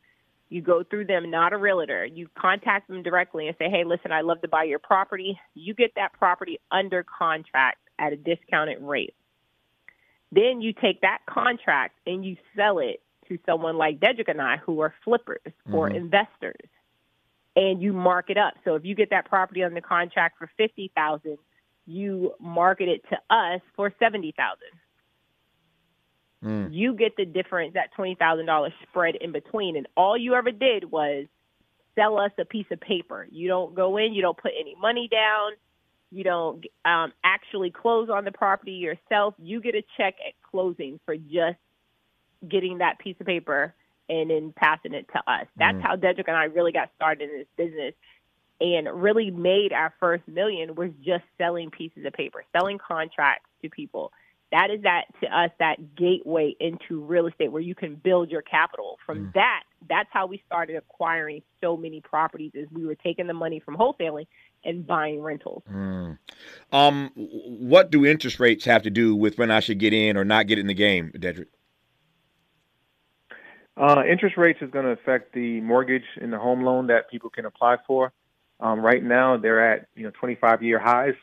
You 0.50 0.62
go 0.62 0.84
through 0.84 1.06
them, 1.06 1.30
not 1.30 1.54
a 1.54 1.58
realtor. 1.58 2.06
You 2.06 2.28
contact 2.36 2.88
them 2.88 3.04
directly 3.04 3.48
and 3.48 3.56
say, 3.58 3.70
hey, 3.70 3.84
listen, 3.84 4.12
I'd 4.12 4.26
love 4.26 4.42
to 4.42 4.48
buy 4.48 4.64
your 4.64 4.80
property. 4.80 5.40
You 5.54 5.76
get 5.76 5.94
that 5.96 6.14
property 6.14 6.60
under 6.72 7.04
contract 7.04 7.78
at 8.00 8.14
a 8.14 8.18
discounted 8.18 8.82
rate. 8.82 9.14
Then 10.32 10.62
you 10.62 10.74
take 10.74 11.02
that 11.02 11.20
contract 11.28 12.00
and 12.08 12.26
you 12.26 12.38
sell 12.56 12.80
it 12.80 13.02
to 13.28 13.38
someone 13.46 13.78
like 13.78 14.00
Dedric 14.00 14.28
and 14.28 14.42
I 14.42 14.58
who 14.58 14.82
are 14.82 14.94
flippers 15.04 15.42
mm-hmm. 15.46 15.76
or 15.76 15.90
investors. 15.90 16.68
And 17.60 17.82
you 17.82 17.92
mark 17.92 18.30
it 18.30 18.38
up. 18.38 18.54
So 18.64 18.76
if 18.76 18.86
you 18.86 18.96
get 18.96 19.10
that 19.10 19.26
property 19.26 19.64
under 19.64 19.82
contract 19.82 20.38
for 20.38 20.50
fifty 20.56 20.92
thousand, 20.96 21.38
you 21.86 22.34
market 22.40 22.88
it 22.88 23.02
to 23.10 23.18
us 23.30 23.60
for 23.76 23.94
seventy 24.00 24.34
thousand. 24.38 24.72
Mm. 26.42 26.74
You 26.74 26.94
get 26.96 27.18
the 27.18 27.26
difference, 27.26 27.74
that 27.74 27.94
twenty 27.98 28.16
thousand 28.16 28.46
dollars 28.46 28.72
spread 28.90 29.16
in 29.16 29.34
between, 29.34 29.76
and 29.76 29.88
all 29.98 30.18
you 30.18 30.36
ever 30.36 30.52
did 30.52 30.90
was 30.90 31.26
sell 31.96 32.18
us 32.18 32.32
a 32.40 32.46
piece 32.46 32.68
of 32.72 32.80
paper. 32.80 33.28
You 33.30 33.50
don't 33.50 33.76
go 33.76 33.98
in, 33.98 34.14
you 34.14 34.22
don't 34.22 34.38
put 34.38 34.52
any 34.58 34.74
money 34.80 35.10
down, 35.12 35.52
you 36.12 36.24
don't 36.24 36.64
um, 36.86 37.12
actually 37.26 37.72
close 37.72 38.10
on 38.10 38.24
the 38.24 38.32
property 38.32 38.72
yourself. 38.74 39.34
You 39.38 39.60
get 39.60 39.76
a 39.76 39.84
check 39.98 40.16
at 40.26 40.34
closing 40.50 40.98
for 41.06 41.18
just 41.18 41.60
getting 42.48 42.78
that 42.78 43.00
piece 43.00 43.18
of 43.20 43.26
paper 43.26 43.74
and 44.10 44.30
then 44.30 44.54
passing 44.56 44.94
it 44.94 45.08
to 45.14 45.20
us. 45.32 45.46
That's 45.58 45.78
mm. 45.78 45.82
how 45.82 45.96
Dedric 45.96 46.28
and 46.28 46.36
I 46.36 46.46
really 46.46 46.72
got 46.72 46.90
started 46.96 47.30
in 47.30 47.38
this 47.38 47.48
business 47.56 47.94
and 48.60 48.88
really 49.02 49.32
made 49.32 49.72
our 49.72 49.94
first 50.00 50.28
million 50.28 50.76
was 50.76 50.92
just 51.06 51.24
selling 51.38 51.72
pieces 51.72 52.06
of 52.06 52.14
paper, 52.14 52.44
selling 52.52 52.78
contracts 52.78 53.48
to 53.62 53.70
people 53.70 54.12
that 54.52 54.72
is 54.72 54.82
that 54.82 55.06
to 55.22 55.28
us 55.28 55.52
that 55.60 55.96
gateway 55.96 56.56
into 56.60 57.02
real 57.02 57.28
estate 57.28 57.52
where 57.52 57.62
you 57.62 57.76
can 57.76 57.96
build 57.96 58.32
your 58.32 58.42
capital. 58.42 58.98
From 59.06 59.28
mm. 59.28 59.34
that, 59.34 59.64
that's 59.88 60.10
how 60.12 60.26
we 60.26 60.42
started 60.46 60.76
acquiring 60.76 61.42
so 61.62 61.78
many 61.78 62.02
properties 62.02 62.52
is 62.56 62.68
we 62.72 62.86
were 62.86 62.96
taking 62.96 63.28
the 63.28 63.34
money 63.34 63.60
from 63.60 63.78
wholesaling 63.78 64.26
and 64.66 64.86
buying 64.86 65.22
rentals. 65.22 65.64
Mm. 65.72 66.18
Um, 66.72 67.12
what 67.16 67.92
do 67.92 68.06
interest 68.06 68.40
rates 68.40 68.66
have 68.66 68.84
to 68.84 68.90
do 68.90 69.16
with 69.16 69.38
when 69.38 69.52
I 69.52 69.60
should 69.60 69.80
get 69.80 69.94
in 69.94 70.18
or 70.18 70.26
not 70.26 70.48
get 70.48 70.58
in 70.58 70.68
the 70.68 70.74
game, 70.74 71.12
Dedric? 71.16 71.48
Uh, 73.80 74.04
interest 74.06 74.36
rates 74.36 74.60
is 74.62 74.70
going 74.72 74.84
to 74.84 74.92
affect 74.92 75.34
the 75.34 75.62
mortgage 75.62 76.04
and 76.22 76.34
the 76.34 76.38
home 76.38 76.64
loan 76.64 76.88
that 76.88 77.10
people 77.10 77.30
can 77.30 77.46
apply 77.46 77.78
for. 77.88 78.12
Um, 78.60 78.82
right 78.82 79.02
now, 79.02 79.38
they're 79.38 79.74
at 79.74 79.88
you 79.96 80.04
know 80.04 80.12
25 80.20 80.62
year 80.62 80.80
highs. 80.80 81.14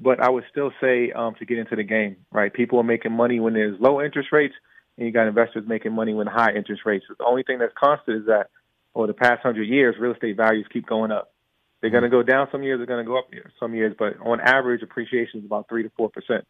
But 0.00 0.20
I 0.20 0.28
would 0.28 0.44
still 0.50 0.72
say 0.80 1.12
um, 1.12 1.34
to 1.38 1.44
get 1.44 1.58
into 1.58 1.76
the 1.76 1.82
game, 1.82 2.16
right? 2.32 2.52
People 2.52 2.78
are 2.80 2.84
making 2.84 3.12
money 3.12 3.38
when 3.40 3.54
there's 3.54 3.80
low 3.80 4.02
interest 4.02 4.30
rates, 4.32 4.54
and 4.96 5.06
you 5.06 5.12
got 5.12 5.28
investors 5.28 5.64
making 5.66 5.92
money 5.92 6.14
when 6.14 6.26
high 6.26 6.52
interest 6.52 6.82
rates. 6.84 7.04
The 7.16 7.24
only 7.24 7.42
thing 7.42 7.58
that's 7.58 7.72
constant 7.78 8.18
is 8.18 8.26
that 8.26 8.50
over 8.94 9.06
the 9.06 9.14
past 9.14 9.42
hundred 9.42 9.68
years, 9.68 9.96
real 9.98 10.12
estate 10.12 10.36
values 10.36 10.66
keep 10.72 10.86
going 10.86 11.10
up. 11.10 11.32
They're 11.80 11.90
going 11.90 12.02
to 12.02 12.08
go 12.08 12.22
down 12.22 12.48
some 12.50 12.62
years, 12.62 12.78
they're 12.78 12.86
going 12.86 13.04
to 13.04 13.08
go 13.08 13.18
up 13.18 13.26
some 13.60 13.74
years, 13.74 13.94
but 13.98 14.14
on 14.20 14.40
average, 14.40 14.82
appreciation 14.82 15.40
is 15.40 15.46
about 15.46 15.68
three 15.68 15.82
to 15.82 15.90
four 15.96 16.10
percent. 16.10 16.46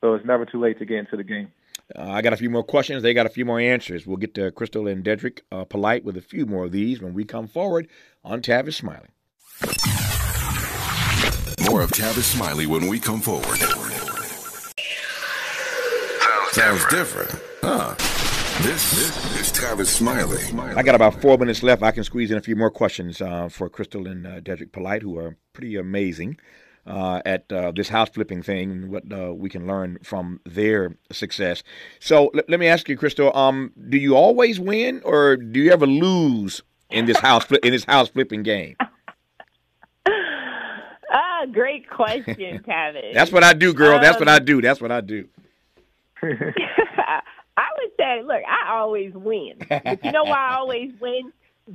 So 0.00 0.14
it's 0.14 0.24
never 0.24 0.46
too 0.46 0.60
late 0.60 0.78
to 0.78 0.84
get 0.84 0.98
into 0.98 1.16
the 1.16 1.24
game. 1.24 1.52
Uh, 1.96 2.10
I 2.10 2.22
got 2.22 2.32
a 2.32 2.36
few 2.36 2.50
more 2.50 2.62
questions. 2.62 3.02
They 3.02 3.14
got 3.14 3.26
a 3.26 3.30
few 3.30 3.44
more 3.44 3.60
answers. 3.60 4.06
We'll 4.06 4.16
get 4.16 4.34
to 4.34 4.50
Krystal 4.52 4.90
and 4.90 5.04
Dedric 5.04 5.40
uh, 5.50 5.64
Polite 5.64 6.04
with 6.04 6.16
a 6.16 6.20
few 6.20 6.46
more 6.46 6.66
of 6.66 6.72
these 6.72 7.00
when 7.00 7.14
we 7.14 7.24
come 7.24 7.46
forward 7.46 7.88
on 8.24 8.42
Tavis 8.42 8.74
Smiley. 8.74 9.08
More 11.68 11.82
of 11.82 11.90
Tavis 11.90 12.22
Smiley 12.22 12.66
when 12.66 12.88
we 12.88 12.98
come 12.98 13.20
forward. 13.20 13.58
Sounds 16.52 16.84
different. 16.86 17.30
Huh. 17.62 17.94
This, 18.62 18.90
this 18.90 19.40
is 19.40 19.52
Tavis 19.52 19.86
Smiley. 19.86 20.42
I 20.74 20.82
got 20.82 20.94
about 20.94 21.20
four 21.20 21.38
minutes 21.38 21.62
left. 21.62 21.82
I 21.82 21.92
can 21.92 22.04
squeeze 22.04 22.30
in 22.30 22.36
a 22.36 22.42
few 22.42 22.56
more 22.56 22.70
questions 22.70 23.20
uh, 23.20 23.48
for 23.48 23.70
Krystal 23.70 24.10
and 24.10 24.26
uh, 24.26 24.40
Dedric 24.40 24.72
Polite, 24.72 25.02
who 25.02 25.18
are 25.18 25.36
pretty 25.52 25.76
amazing 25.76 26.38
uh, 26.86 27.20
at 27.24 27.50
uh, 27.52 27.72
this 27.72 27.88
house 27.88 28.08
flipping 28.10 28.42
thing 28.42 28.70
and 28.70 28.90
what 28.90 29.04
uh, 29.12 29.32
we 29.34 29.48
can 29.48 29.66
learn 29.66 29.98
from 30.02 30.40
their 30.44 30.96
success. 31.12 31.62
So 31.98 32.28
l- 32.28 32.42
let 32.48 32.60
me 32.60 32.66
ask 32.66 32.88
you, 32.88 32.96
Krystal, 32.96 33.34
um, 33.34 33.72
do 33.88 33.98
you 33.98 34.16
always 34.16 34.58
win 34.58 35.02
or 35.04 35.36
do 35.36 35.60
you 35.60 35.72
ever 35.72 35.86
lose 35.86 36.62
in 36.90 37.06
this 37.06 37.18
house 37.18 37.44
fli- 37.46 37.64
in 37.64 37.72
this 37.72 37.84
house 37.84 38.08
flipping 38.08 38.42
game? 38.42 38.76
Ah, 41.12 41.44
great 41.50 41.88
question, 41.90 42.62
Kevin. 42.64 43.12
That's 43.12 43.32
what 43.32 43.42
I 43.42 43.52
do, 43.52 43.74
girl. 43.74 43.96
Um, 43.96 44.00
That's 44.00 44.20
what 44.20 44.28
I 44.28 44.36
um, 44.36 44.44
do. 44.44 44.60
That's 44.62 44.80
what 44.80 44.92
I 44.92 45.00
do. 45.00 45.26
I 46.22 46.28
would 47.78 47.90
say, 47.98 48.22
look, 48.22 48.42
I 48.46 48.72
always 48.74 49.12
win. 49.14 49.54
But 49.68 50.04
you 50.04 50.12
know 50.12 50.24
why 50.24 50.50
I 50.50 50.54
always 50.56 50.92
win? 51.00 51.32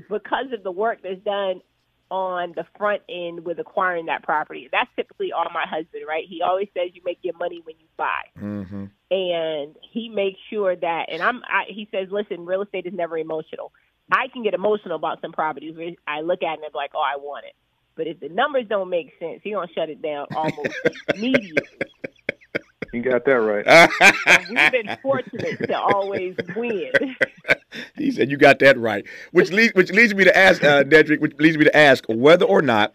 Because 0.10 0.46
of 0.54 0.64
the 0.64 0.72
work 0.72 1.00
that's 1.04 1.20
done 1.22 1.62
on 2.12 2.54
the 2.56 2.66
front 2.78 3.02
end 3.10 3.46
with 3.46 3.60
acquiring 3.60 4.06
that 4.08 4.24
property. 4.24 4.70
That's 4.72 4.90
typically 4.96 5.32
all 5.32 5.48
my 5.54 5.66
husband, 5.68 6.04
right? 6.08 6.26
He 6.28 6.42
always 6.42 6.68
says 6.74 6.92
you 6.94 7.02
make 7.06 7.20
your 7.22 7.38
money 7.38 7.62
when 7.64 7.76
you 7.80 7.86
buy, 7.98 8.22
mm-hmm. 8.40 8.86
and 9.12 9.76
he 9.92 10.10
makes 10.10 10.40
sure 10.50 10.76
that. 10.76 11.06
And 11.10 11.22
I'm, 11.22 11.42
I, 11.46 11.64
he 11.68 11.88
says, 11.92 12.10
listen, 12.12 12.46
real 12.46 12.62
estate 12.62 12.86
is 12.86 12.94
never 12.94 13.18
emotional. 13.18 13.72
I 14.12 14.28
can 14.32 14.44
get 14.44 14.54
emotional 14.54 14.96
about 14.96 15.22
some 15.22 15.32
properties. 15.32 15.76
I 16.08 16.22
look 16.22 16.44
at 16.44 16.54
it 16.54 16.60
and 16.60 16.66
I'm 16.66 16.72
like, 16.76 16.92
oh, 16.96 17.02
I 17.02 17.18
want 17.18 17.46
it. 17.46 17.54
But 17.96 18.08
if 18.08 18.20
the 18.20 18.30
numbers 18.30 18.66
don't 18.70 18.90
make 18.90 19.14
sense, 19.20 19.40
he 19.44 19.52
gonna 19.52 19.68
shut 19.74 19.90
it 19.90 20.02
down 20.02 20.28
almost 20.36 20.70
immediately. 21.16 21.85
You 22.96 23.02
got 23.02 23.26
that 23.26 23.34
right. 23.34 23.90
we've 24.50 24.72
been 24.72 24.98
fortunate 25.02 25.58
to 25.68 25.78
always 25.78 26.34
win. 26.56 26.94
he 27.98 28.10
said 28.10 28.32
you 28.32 28.38
got 28.38 28.60
that 28.60 28.78
right, 28.80 29.06
which 29.34 29.52
leads 29.52 29.74
which 29.74 29.92
leads 29.92 30.16
me 30.16 30.24
to 30.24 30.38
ask 30.38 30.64
uh, 30.64 30.86
Dedric, 30.86 31.20
which 31.20 31.34
leads 31.38 31.58
me 31.58 31.66
to 31.66 31.76
ask 31.76 32.06
whether 32.08 32.46
or 32.46 32.62
not 32.62 32.94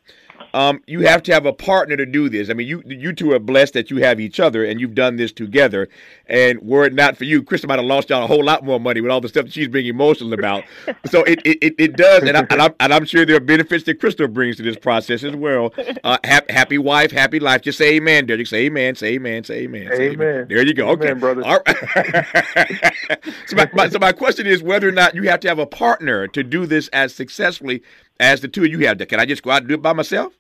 um, 0.55 0.83
you 0.87 1.01
have 1.01 1.23
to 1.25 1.33
have 1.33 1.47
a 1.47 1.53
partner 1.53 1.97
to 1.97 2.07
do 2.07 2.29
this. 2.29 2.51
I 2.51 2.55
mean, 2.55 2.67
you 2.67 2.83
you 2.87 3.13
two 3.13 3.33
are 3.33 3.39
blessed 3.39 3.75
that 3.75 3.91
you 3.91 3.99
have 3.99 4.21
each 4.21 4.41
other 4.41 4.65
and 4.65 4.81
you've 4.81 4.95
done 4.95 5.17
this 5.17 5.33
together. 5.33 5.89
And 6.27 6.61
were 6.63 6.85
it 6.85 6.95
not 6.95 7.17
for 7.17 7.25
you, 7.25 7.43
Krista 7.43 7.67
might 7.67 7.79
have 7.79 7.87
lost 7.87 8.11
y'all 8.11 8.25
a 8.25 8.27
whole 8.27 8.45
lot 8.45 8.65
more 8.65 8.81
money 8.81 9.01
with 9.01 9.11
all 9.11 9.21
the 9.21 9.29
stuff 9.29 9.47
that 9.47 9.53
she's 9.53 9.69
being 9.69 9.87
emotional 9.87 10.33
about. 10.33 10.65
so 11.07 11.23
it, 11.25 11.41
it, 11.45 11.75
it, 11.79 11.97
does, 11.97 12.23
and, 12.23 12.37
I, 12.37 12.47
and, 12.51 12.63
I'm, 12.63 12.75
and 12.81 12.95
I'm 12.95 13.05
sure 13.05 13.27
there 13.27 13.37
are 13.37 13.41
benefits 13.41 13.85
that 13.85 14.01
Krystal 14.01 14.33
brings 14.33 14.57
to 14.57 14.63
this 14.63 14.77
process 14.77 15.25
as 15.25 15.35
well. 15.35 15.73
Uh, 16.05 16.19
happy, 16.25 16.53
happy 16.53 16.79
wife, 16.79 17.11
happy 17.11 17.41
life. 17.41 17.63
Just 17.63 17.79
say 17.79 17.97
amen, 17.97 18.27
Derek. 18.27 18.47
Say 18.47 18.67
amen, 18.67 18.95
say 18.95 19.15
amen, 19.15 19.45
say 19.45 19.65
amen. 19.65 19.89
Say 19.89 20.11
amen. 20.11 20.29
amen. 20.29 20.47
There 20.49 20.67
you 20.67 20.75
go. 20.75 20.91
Amen, 20.91 21.11
okay, 21.11 21.19
brother. 21.19 21.43
All 21.45 21.61
right. 21.67 22.95
so, 23.47 23.57
my, 23.57 23.69
my, 23.75 23.89
so 23.89 23.99
my 23.99 24.13
question 24.13 24.47
is 24.47 24.63
whether 24.63 24.89
or 24.89 24.93
not 24.93 25.15
you 25.15 25.25
have 25.25 25.41
to 25.41 25.49
have 25.49 25.59
a 25.59 25.67
partner 25.67 26.27
to 26.29 26.43
do 26.43 26.67
this 26.67 26.89
as 26.89 27.15
successfully 27.15 27.83
as 28.19 28.41
the 28.41 28.49
two 28.49 28.65
of 28.65 28.71
you 28.71 28.87
have. 28.87 28.99
Can 29.09 29.19
I 29.19 29.27
just 29.27 29.43
go 29.43 29.51
out 29.51 29.63
and 29.63 29.69
do 29.69 29.75
it 29.75 29.83
by 29.83 29.93
myself? 29.93 30.35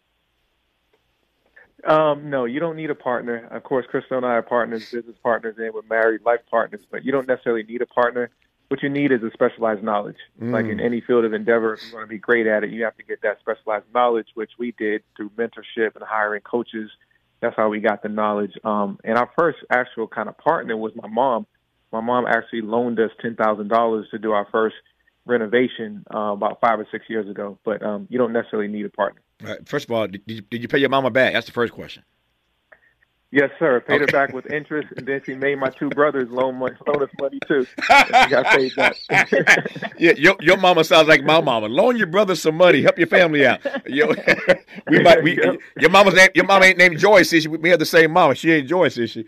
Um, 1.84 2.30
no, 2.30 2.44
you 2.44 2.60
don't 2.60 2.76
need 2.76 2.90
a 2.90 2.94
partner. 2.94 3.46
Of 3.50 3.62
course, 3.62 3.86
Krystal 3.92 4.16
and 4.16 4.26
I 4.26 4.30
are 4.30 4.42
partners, 4.42 4.90
business 4.90 5.16
partners, 5.22 5.56
and 5.58 5.72
we're 5.72 5.82
married 5.82 6.22
life 6.24 6.40
partners, 6.50 6.82
but 6.90 7.04
you 7.04 7.12
don't 7.12 7.26
necessarily 7.26 7.62
need 7.62 7.82
a 7.82 7.86
partner. 7.86 8.30
What 8.68 8.82
you 8.82 8.88
need 8.88 9.10
is 9.10 9.22
a 9.22 9.30
specialized 9.32 9.82
knowledge. 9.82 10.18
Mm. 10.40 10.52
Like 10.52 10.66
in 10.66 10.78
mm. 10.78 10.84
any 10.84 11.00
field 11.00 11.24
of 11.24 11.32
endeavor, 11.32 11.74
if 11.74 11.80
you 11.88 11.94
want 11.94 12.04
to 12.04 12.08
be 12.08 12.18
great 12.18 12.46
at 12.46 12.62
it, 12.64 12.70
you 12.70 12.84
have 12.84 12.96
to 12.98 13.02
get 13.02 13.22
that 13.22 13.40
specialized 13.40 13.86
knowledge, 13.94 14.28
which 14.34 14.52
we 14.58 14.72
did 14.78 15.02
through 15.16 15.30
mentorship 15.30 15.96
and 15.96 16.04
hiring 16.04 16.42
coaches. 16.42 16.90
That's 17.40 17.56
how 17.56 17.68
we 17.68 17.80
got 17.80 18.02
the 18.02 18.08
knowledge. 18.08 18.52
Um, 18.64 18.98
and 19.02 19.18
our 19.18 19.30
first 19.36 19.58
actual 19.70 20.06
kind 20.06 20.28
of 20.28 20.36
partner 20.38 20.76
was 20.76 20.92
my 20.94 21.08
mom. 21.08 21.46
My 21.92 22.00
mom 22.00 22.26
actually 22.26 22.60
loaned 22.60 23.00
us 23.00 23.10
$10,000 23.24 24.10
to 24.10 24.18
do 24.18 24.32
our 24.32 24.46
first 24.52 24.76
renovation 25.24 26.04
uh, 26.14 26.32
about 26.32 26.60
five 26.60 26.78
or 26.78 26.86
six 26.92 27.06
years 27.08 27.28
ago. 27.28 27.58
But 27.64 27.82
um, 27.82 28.06
you 28.10 28.18
don't 28.18 28.32
necessarily 28.32 28.68
need 28.68 28.84
a 28.84 28.90
partner. 28.90 29.22
Right. 29.42 29.68
First 29.68 29.86
of 29.86 29.92
all, 29.92 30.06
did 30.06 30.22
you, 30.26 30.40
did 30.42 30.62
you 30.62 30.68
pay 30.68 30.78
your 30.78 30.88
mama 30.88 31.10
back? 31.10 31.32
That's 31.32 31.46
the 31.46 31.52
first 31.52 31.72
question. 31.72 32.02
Yes, 33.32 33.50
sir. 33.60 33.80
Paid 33.80 34.02
okay. 34.02 34.12
her 34.12 34.26
back 34.26 34.34
with 34.34 34.50
interest, 34.50 34.88
and 34.96 35.06
then 35.06 35.22
she 35.24 35.36
made 35.36 35.56
my 35.56 35.70
two 35.70 35.88
brothers 35.90 36.28
loan 36.30 36.56
money, 36.56 36.74
loan 36.84 37.00
us 37.04 37.10
money 37.20 37.38
too. 37.46 37.64
got 37.88 38.44
paid 38.46 38.74
back. 38.74 38.96
yeah, 39.98 40.14
your 40.16 40.34
your 40.40 40.56
mama 40.56 40.82
sounds 40.82 41.06
like 41.06 41.22
my 41.22 41.40
mama. 41.40 41.68
Loan 41.68 41.96
your 41.96 42.08
brother 42.08 42.34
some 42.34 42.56
money, 42.56 42.82
help 42.82 42.98
your 42.98 43.06
family 43.06 43.46
out. 43.46 43.60
Yo, 43.88 44.08
we 44.88 44.98
might 45.00 45.22
we, 45.22 45.38
your 45.78 45.90
mama's 45.90 46.14
name, 46.14 46.30
your 46.34 46.44
mama 46.44 46.64
ain't 46.64 46.78
named 46.78 46.98
Joyce, 46.98 47.32
is 47.32 47.44
she? 47.44 47.48
We 47.48 47.70
have 47.70 47.78
the 47.78 47.86
same 47.86 48.10
mama. 48.10 48.34
She 48.34 48.50
ain't 48.50 48.66
Joyce, 48.66 48.98
is 48.98 49.10
she? 49.10 49.24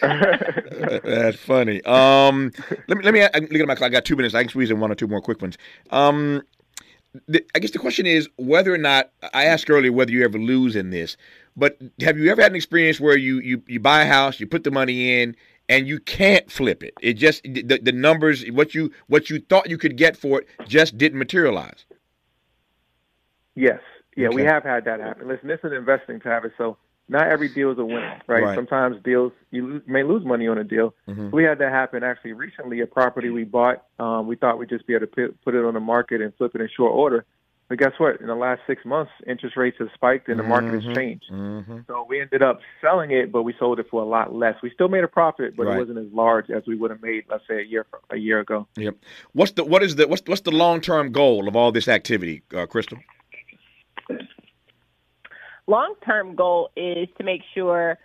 That's 0.00 1.36
funny. 1.36 1.82
Um, 1.84 2.50
let 2.88 2.96
me 2.96 3.04
let 3.04 3.12
me 3.12 3.20
look 3.20 3.60
at 3.60 3.68
my 3.68 3.74
clock. 3.74 3.90
I 3.90 3.92
got 3.92 4.06
two 4.06 4.16
minutes. 4.16 4.34
I 4.34 4.42
can 4.42 4.48
squeeze 4.48 4.70
in 4.70 4.80
one 4.80 4.90
or 4.90 4.94
two 4.94 5.06
more 5.06 5.20
quick 5.20 5.42
ones. 5.42 5.58
Um, 5.90 6.40
the, 7.28 7.44
I 7.54 7.58
guess 7.58 7.70
the 7.72 7.78
question 7.78 8.06
is 8.06 8.28
whether 8.36 8.72
or 8.72 8.78
not 8.78 9.10
I 9.34 9.44
asked 9.44 9.68
earlier 9.70 9.92
whether 9.92 10.12
you 10.12 10.24
ever 10.24 10.38
lose 10.38 10.76
in 10.76 10.90
this, 10.90 11.16
but 11.56 11.78
have 12.00 12.18
you 12.18 12.30
ever 12.30 12.42
had 12.42 12.52
an 12.52 12.56
experience 12.56 13.00
where 13.00 13.16
you 13.16 13.38
you 13.40 13.62
you 13.66 13.80
buy 13.80 14.02
a 14.02 14.06
house, 14.06 14.40
you 14.40 14.46
put 14.46 14.64
the 14.64 14.70
money 14.70 15.20
in, 15.20 15.36
and 15.68 15.86
you 15.86 16.00
can't 16.00 16.50
flip 16.50 16.82
it? 16.82 16.94
It 17.00 17.14
just 17.14 17.42
the, 17.44 17.78
the 17.82 17.92
numbers 17.92 18.44
what 18.50 18.74
you 18.74 18.90
what 19.08 19.28
you 19.30 19.40
thought 19.40 19.68
you 19.68 19.78
could 19.78 19.96
get 19.96 20.16
for 20.16 20.40
it 20.40 20.48
just 20.66 20.96
didn't 20.96 21.18
materialize. 21.18 21.84
Yes, 23.54 23.80
yeah, 24.16 24.28
Okay. 24.28 24.36
we 24.36 24.42
have 24.44 24.62
had 24.62 24.84
that 24.86 25.00
happen. 25.00 25.28
Listen, 25.28 25.48
this 25.48 25.60
is 25.62 25.72
investing, 25.72 26.18
Travis. 26.20 26.52
So 26.56 26.78
not 27.08 27.26
every 27.28 27.48
deal 27.48 27.70
is 27.70 27.78
a 27.78 27.84
winner, 27.84 28.20
right? 28.26 28.42
Right. 28.42 28.54
Sometimes 28.54 28.96
deals 29.02 29.32
you 29.50 29.82
may 29.86 30.02
lose 30.02 30.24
money 30.24 30.48
on 30.48 30.58
a 30.58 30.64
deal. 30.64 30.94
Mhm. 31.08 31.30
We 31.32 31.44
had 31.44 31.58
that 31.58 31.70
happen 31.72 32.02
actually 32.02 32.32
recently. 32.32 32.80
A 32.80 32.86
property 32.86 33.28
we 33.30 33.44
bought, 33.44 33.84
um, 33.98 34.26
we 34.26 34.36
thought 34.36 34.58
we'd 34.58 34.68
just 34.70 34.86
be 34.86 34.94
able 34.94 35.06
to 35.06 35.12
put, 35.12 35.42
put 35.44 35.54
it 35.54 35.64
on 35.64 35.74
the 35.74 35.80
market 35.80 36.20
and 36.20 36.34
flip 36.36 36.54
it 36.54 36.60
in 36.60 36.68
short 36.68 36.92
order. 36.92 37.24
But 37.68 37.78
guess 37.78 37.92
what? 37.98 38.20
In 38.20 38.26
the 38.26 38.34
last 38.34 38.60
six 38.66 38.84
months, 38.84 39.10
interest 39.26 39.56
rates 39.56 39.78
have 39.78 39.88
spiked 39.94 40.28
and 40.28 40.38
the 40.38 40.42
market 40.42 40.72
Mhm. 40.72 40.82
has 40.84 40.94
changed. 40.96 41.30
Mm-hmm. 41.30 41.78
So 41.86 42.04
we 42.06 42.20
ended 42.20 42.42
up 42.42 42.60
selling 42.82 43.12
it, 43.12 43.32
but 43.32 43.44
we 43.44 43.54
sold 43.58 43.78
it 43.78 43.88
for 43.88 44.02
a 44.02 44.04
lot 44.04 44.34
less. 44.34 44.60
We 44.62 44.68
still 44.70 44.88
made 44.88 45.04
a 45.04 45.08
profit, 45.08 45.56
but 45.56 45.66
Right. 45.66 45.76
it 45.76 45.78
wasn't 45.80 45.98
as 45.98 46.12
large 46.12 46.50
as 46.50 46.66
we 46.66 46.74
would 46.76 46.90
have 46.90 47.00
made, 47.02 47.24
let's 47.30 47.46
say, 47.48 47.60
a 47.60 47.64
year 47.64 47.86
a 48.10 48.16
year 48.16 48.40
ago. 48.40 48.66
Yep. 48.76 48.96
What's 49.32 49.52
the 49.52 49.64
what 49.64 49.82
is 49.82 49.96
the 49.96 50.06
what's 50.06 50.22
what's 50.26 50.42
the 50.42 50.50
long 50.50 50.80
term 50.82 51.12
goal 51.12 51.48
of 51.48 51.56
all 51.56 51.72
this 51.72 51.88
activity, 51.88 52.42
uh, 52.52 52.66
Krystal? 52.66 52.98
Long 55.72 55.94
term 56.04 56.34
goal 56.34 56.68
is 56.76 57.08
to 57.16 57.24
make 57.24 57.40
sure 57.54 57.98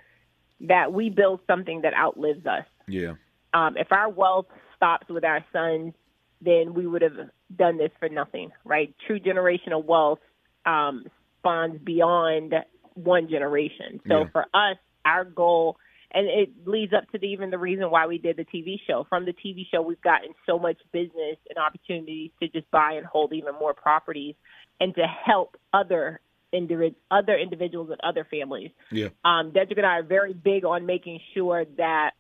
that 0.62 0.94
we 0.94 1.10
build 1.10 1.42
something 1.48 1.82
that 1.82 1.94
outlives 1.94 2.46
us. 2.46 2.64
Yeah. 2.88 3.16
Um, 3.54 3.76
if 3.76 3.92
our 3.92 4.08
wealth 4.10 4.46
stops 4.78 5.10
with 5.10 5.26
our 5.26 5.44
sons, 5.52 5.94
then 6.40 6.74
we 6.74 6.88
would 6.88 7.02
have 7.02 7.18
done 7.54 7.78
this 7.78 7.92
for 8.00 8.08
nothing, 8.08 8.52
right? 8.64 8.96
True 9.06 9.20
generational 9.20 9.84
wealth 9.84 10.20
um, 10.66 11.08
spawns 11.40 11.78
beyond 11.84 12.54
one 12.94 13.28
generation. 13.30 14.00
So 14.08 14.20
Yeah. 14.20 14.30
for 14.32 14.46
us, 14.54 14.78
our 15.04 15.26
goal, 15.26 15.76
and 16.12 16.26
it 16.26 16.66
leads 16.66 16.94
up 16.94 17.12
to 17.12 17.18
the, 17.18 17.28
even 17.28 17.50
the 17.50 17.58
reason 17.58 17.92
why 17.92 18.08
we 18.08 18.18
did 18.18 18.38
the 18.38 18.46
TV 18.46 18.80
show. 18.88 19.06
From 19.10 19.26
the 19.26 19.34
TV 19.34 19.66
show, 19.70 19.82
we've 19.82 20.02
gotten 20.02 20.30
so 20.46 20.58
much 20.58 20.78
business 20.94 21.38
and 21.50 21.58
opportunities 21.58 22.32
to 22.42 22.48
just 22.48 22.72
buy 22.72 22.94
and 22.94 23.06
hold 23.06 23.34
even 23.34 23.56
more 23.60 23.74
properties, 23.74 24.36
and 24.80 24.96
to 24.96 25.06
help 25.06 25.58
other 25.74 26.22
individ- 26.54 26.96
other 27.12 27.38
individuals 27.38 27.90
and 27.90 28.00
other 28.04 28.26
families. 28.30 28.72
Yeah. 28.92 29.10
Um, 29.24 29.52
Dedric 29.52 29.78
and 29.78 29.86
I 29.86 30.00
are 30.00 30.04
very 30.04 30.34
big 30.34 30.66
on 30.66 30.86
making 30.86 31.20
sure 31.34 31.66
that 31.78 32.12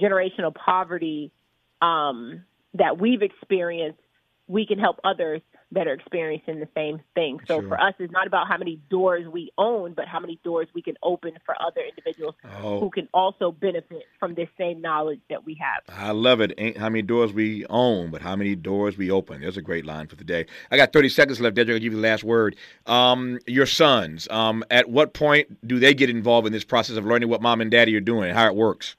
generational 0.00 0.54
poverty 0.54 1.32
um, 1.80 2.44
that 2.74 2.98
we've 2.98 3.22
experienced, 3.22 4.00
we 4.46 4.66
can 4.66 4.78
help 4.78 5.00
others 5.04 5.42
that 5.72 5.86
are 5.86 5.92
experiencing 5.92 6.60
the 6.60 6.68
same 6.74 6.98
thing. 7.14 7.38
So 7.46 7.60
Sure. 7.60 7.68
for 7.68 7.80
us, 7.80 7.92
it's 7.98 8.10
not 8.12 8.26
about 8.26 8.48
how 8.48 8.56
many 8.56 8.76
doors 8.88 9.26
we 9.28 9.50
own, 9.58 9.92
but 9.92 10.08
how 10.08 10.18
many 10.18 10.38
doors 10.42 10.66
we 10.74 10.80
can 10.80 10.96
open 11.02 11.32
for 11.44 11.54
other 11.60 11.82
individuals 11.82 12.34
Oh. 12.62 12.80
who 12.80 12.88
can 12.90 13.06
also 13.12 13.52
benefit 13.52 14.04
from 14.18 14.34
this 14.34 14.48
same 14.56 14.80
knowledge 14.80 15.20
that 15.28 15.44
we 15.44 15.54
have. 15.60 15.82
I 15.94 16.12
love 16.12 16.40
it. 16.40 16.54
Ain't 16.56 16.78
how 16.78 16.88
many 16.88 17.02
doors 17.02 17.34
we 17.34 17.66
own, 17.68 18.10
but 18.10 18.22
how 18.22 18.34
many 18.34 18.54
doors 18.54 18.96
we 18.96 19.10
open. 19.10 19.42
There's 19.42 19.58
a 19.58 19.62
great 19.62 19.84
line 19.84 20.06
for 20.06 20.16
the 20.16 20.24
day. 20.24 20.46
I 20.70 20.78
got 20.78 20.92
30 20.92 21.10
seconds 21.10 21.40
left. 21.40 21.56
Dedric, 21.56 21.72
I'll 21.74 21.78
give 21.80 21.92
you 21.92 22.00
the 22.00 22.08
last 22.08 22.24
word. 22.24 22.56
Um, 22.86 23.38
your 23.46 23.66
sons, 23.66 24.26
um, 24.30 24.64
at 24.70 24.88
what 24.88 25.12
point 25.12 25.66
do 25.68 25.78
they 25.78 25.92
get 25.92 26.08
involved 26.08 26.46
in 26.46 26.52
this 26.52 26.64
process 26.64 26.96
of 26.96 27.04
learning 27.04 27.28
what 27.28 27.42
mom 27.42 27.60
and 27.60 27.70
daddy 27.70 27.94
are 27.94 28.00
doing, 28.00 28.32
how 28.34 28.46
it 28.46 28.54
works? 28.54 28.96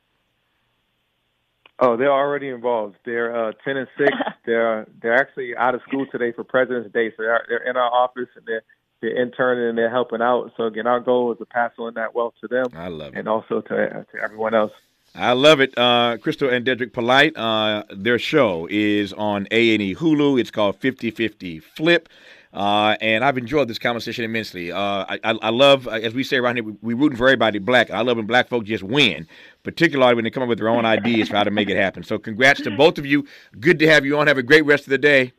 Oh, 1.82 1.96
they're 1.96 2.12
already 2.12 2.50
involved. 2.50 2.98
They're 3.06 3.36
uh, 3.36 3.54
ten 3.64 3.78
and 3.78 3.88
six. 3.98 4.12
they're 4.46 4.86
they're 5.02 5.16
actually 5.16 5.56
out 5.56 5.76
of 5.76 5.82
school 5.88 6.06
today 6.12 6.32
for 6.32 6.44
President's 6.44 6.92
Day, 6.94 7.10
so 7.12 7.24
they're, 7.24 7.46
they're 7.48 7.70
in 7.70 7.78
our 7.78 7.92
office 7.92 8.28
and 8.36 8.46
they're 8.46 8.64
they're 9.02 9.22
interning 9.22 9.70
and 9.70 9.78
they're 9.78 9.90
helping 9.90 10.22
out. 10.22 10.52
So 10.58 10.66
again, 10.66 10.88
our 10.88 11.00
goal 11.00 11.32
is 11.32 11.38
to 11.40 11.46
pass 11.46 11.72
on 11.78 11.94
that 11.94 12.14
wealth 12.14 12.34
to 12.42 12.48
them 12.48 12.66
I 12.74 12.90
love 12.90 13.14
it. 13.14 13.20
and 13.20 13.28
also 13.30 13.62
to 13.62 14.06
to 14.12 14.22
everyone 14.22 14.54
else. 14.54 14.74
I 15.16 15.34
love 15.34 15.60
it. 15.60 15.76
Uh, 15.76 16.18
Krystal 16.18 16.54
and 16.54 16.66
Dedric 16.66 16.94
Polite, 16.94 17.36
uh, 17.36 17.84
their 17.90 18.20
show 18.20 18.68
is 18.70 19.12
on 19.14 19.48
A&E 19.50 19.96
Hulu. 19.96 20.40
It's 20.40 20.52
called 20.52 20.80
50-50 20.80 21.64
Flip. 21.64 22.08
Uh, 22.52 22.96
and 23.00 23.24
I've 23.24 23.38
enjoyed 23.38 23.68
this 23.68 23.78
conversation 23.78 24.26
immensely. 24.26 24.72
Uh, 24.72 24.80
I, 24.80 25.20
I, 25.24 25.32
I 25.44 25.50
love, 25.50 25.88
as 25.88 26.16
we 26.16 26.24
say 26.24 26.38
around 26.38 26.56
here, 26.56 26.64
we, 26.64 26.74
we 26.82 26.94
rooting 26.96 27.18
for 27.18 27.28
everybody 27.28 27.60
black. 27.60 27.92
I 27.92 28.02
love 28.02 28.18
when 28.18 28.26
black 28.26 28.48
folk 28.48 28.66
just 28.66 28.84
win, 28.84 29.28
particularly 29.64 30.16
when 30.16 30.24
they 30.24 30.32
come 30.32 30.42
up 30.44 30.50
with 30.50 30.58
their 30.58 30.70
own 30.70 30.86
ideas 30.86 31.30
for 31.30 31.36
how 31.36 31.44
to 31.44 31.52
make 31.52 31.70
it 31.70 31.78
happen. 31.78 32.04
So 32.04 32.18
congrats 32.18 32.62
to 32.62 32.72
both 32.72 32.98
of 32.98 33.06
you. 33.06 33.28
Good 33.60 33.78
to 33.80 33.88
have 33.88 34.04
you 34.04 34.18
on. 34.18 34.26
Have 34.26 34.40
a 34.40 34.44
great 34.44 34.66
rest 34.66 34.86
of 34.86 34.90
the 34.90 34.98
day. 34.98 35.34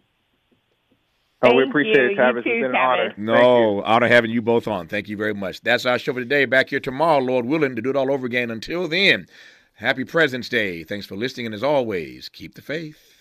Oh, 1.42 1.55
we 1.55 1.62
Thank 1.62 1.70
appreciate 1.70 1.96
you. 1.96 2.11
it, 2.11 2.14
Travis. 2.14 2.44
You 2.44 2.53
too, 2.53 2.59
it's 2.59 2.66
been 2.66 2.70
an 2.70 2.77
honor. 2.77 3.14
No, 3.16 3.83
honor 3.83 4.09
having 4.09 4.31
you 4.31 4.42
both 4.42 4.68
on. 4.68 4.88
Thank 4.88 5.09
you 5.09 5.16
very 5.16 5.35
much. 5.35 5.62
That's 5.62 5.87
our 5.87 5.99
show 5.99 6.12
for 6.12 6.20
today. 6.20 6.44
Back 6.44 6.68
here 6.68 6.81
tomorrow, 6.81 7.18
Lord 7.18 7.46
willing, 7.46 7.75
to 7.77 7.83
do 7.83 7.90
it 7.90 7.96
all 7.96 8.12
over 8.12 8.27
again. 8.27 8.51
Until 8.51 8.87
then, 8.87 9.27
happy 9.75 10.05
President's 10.05 10.51
Day. 10.51 10.85
Thanks 10.85 11.07
for 11.07 11.16
listening, 11.16 11.46
and 11.46 11.55
as 11.55 11.62
always, 11.62 12.29
keep 12.29 12.55
the 12.55 12.62
faith. 12.62 13.19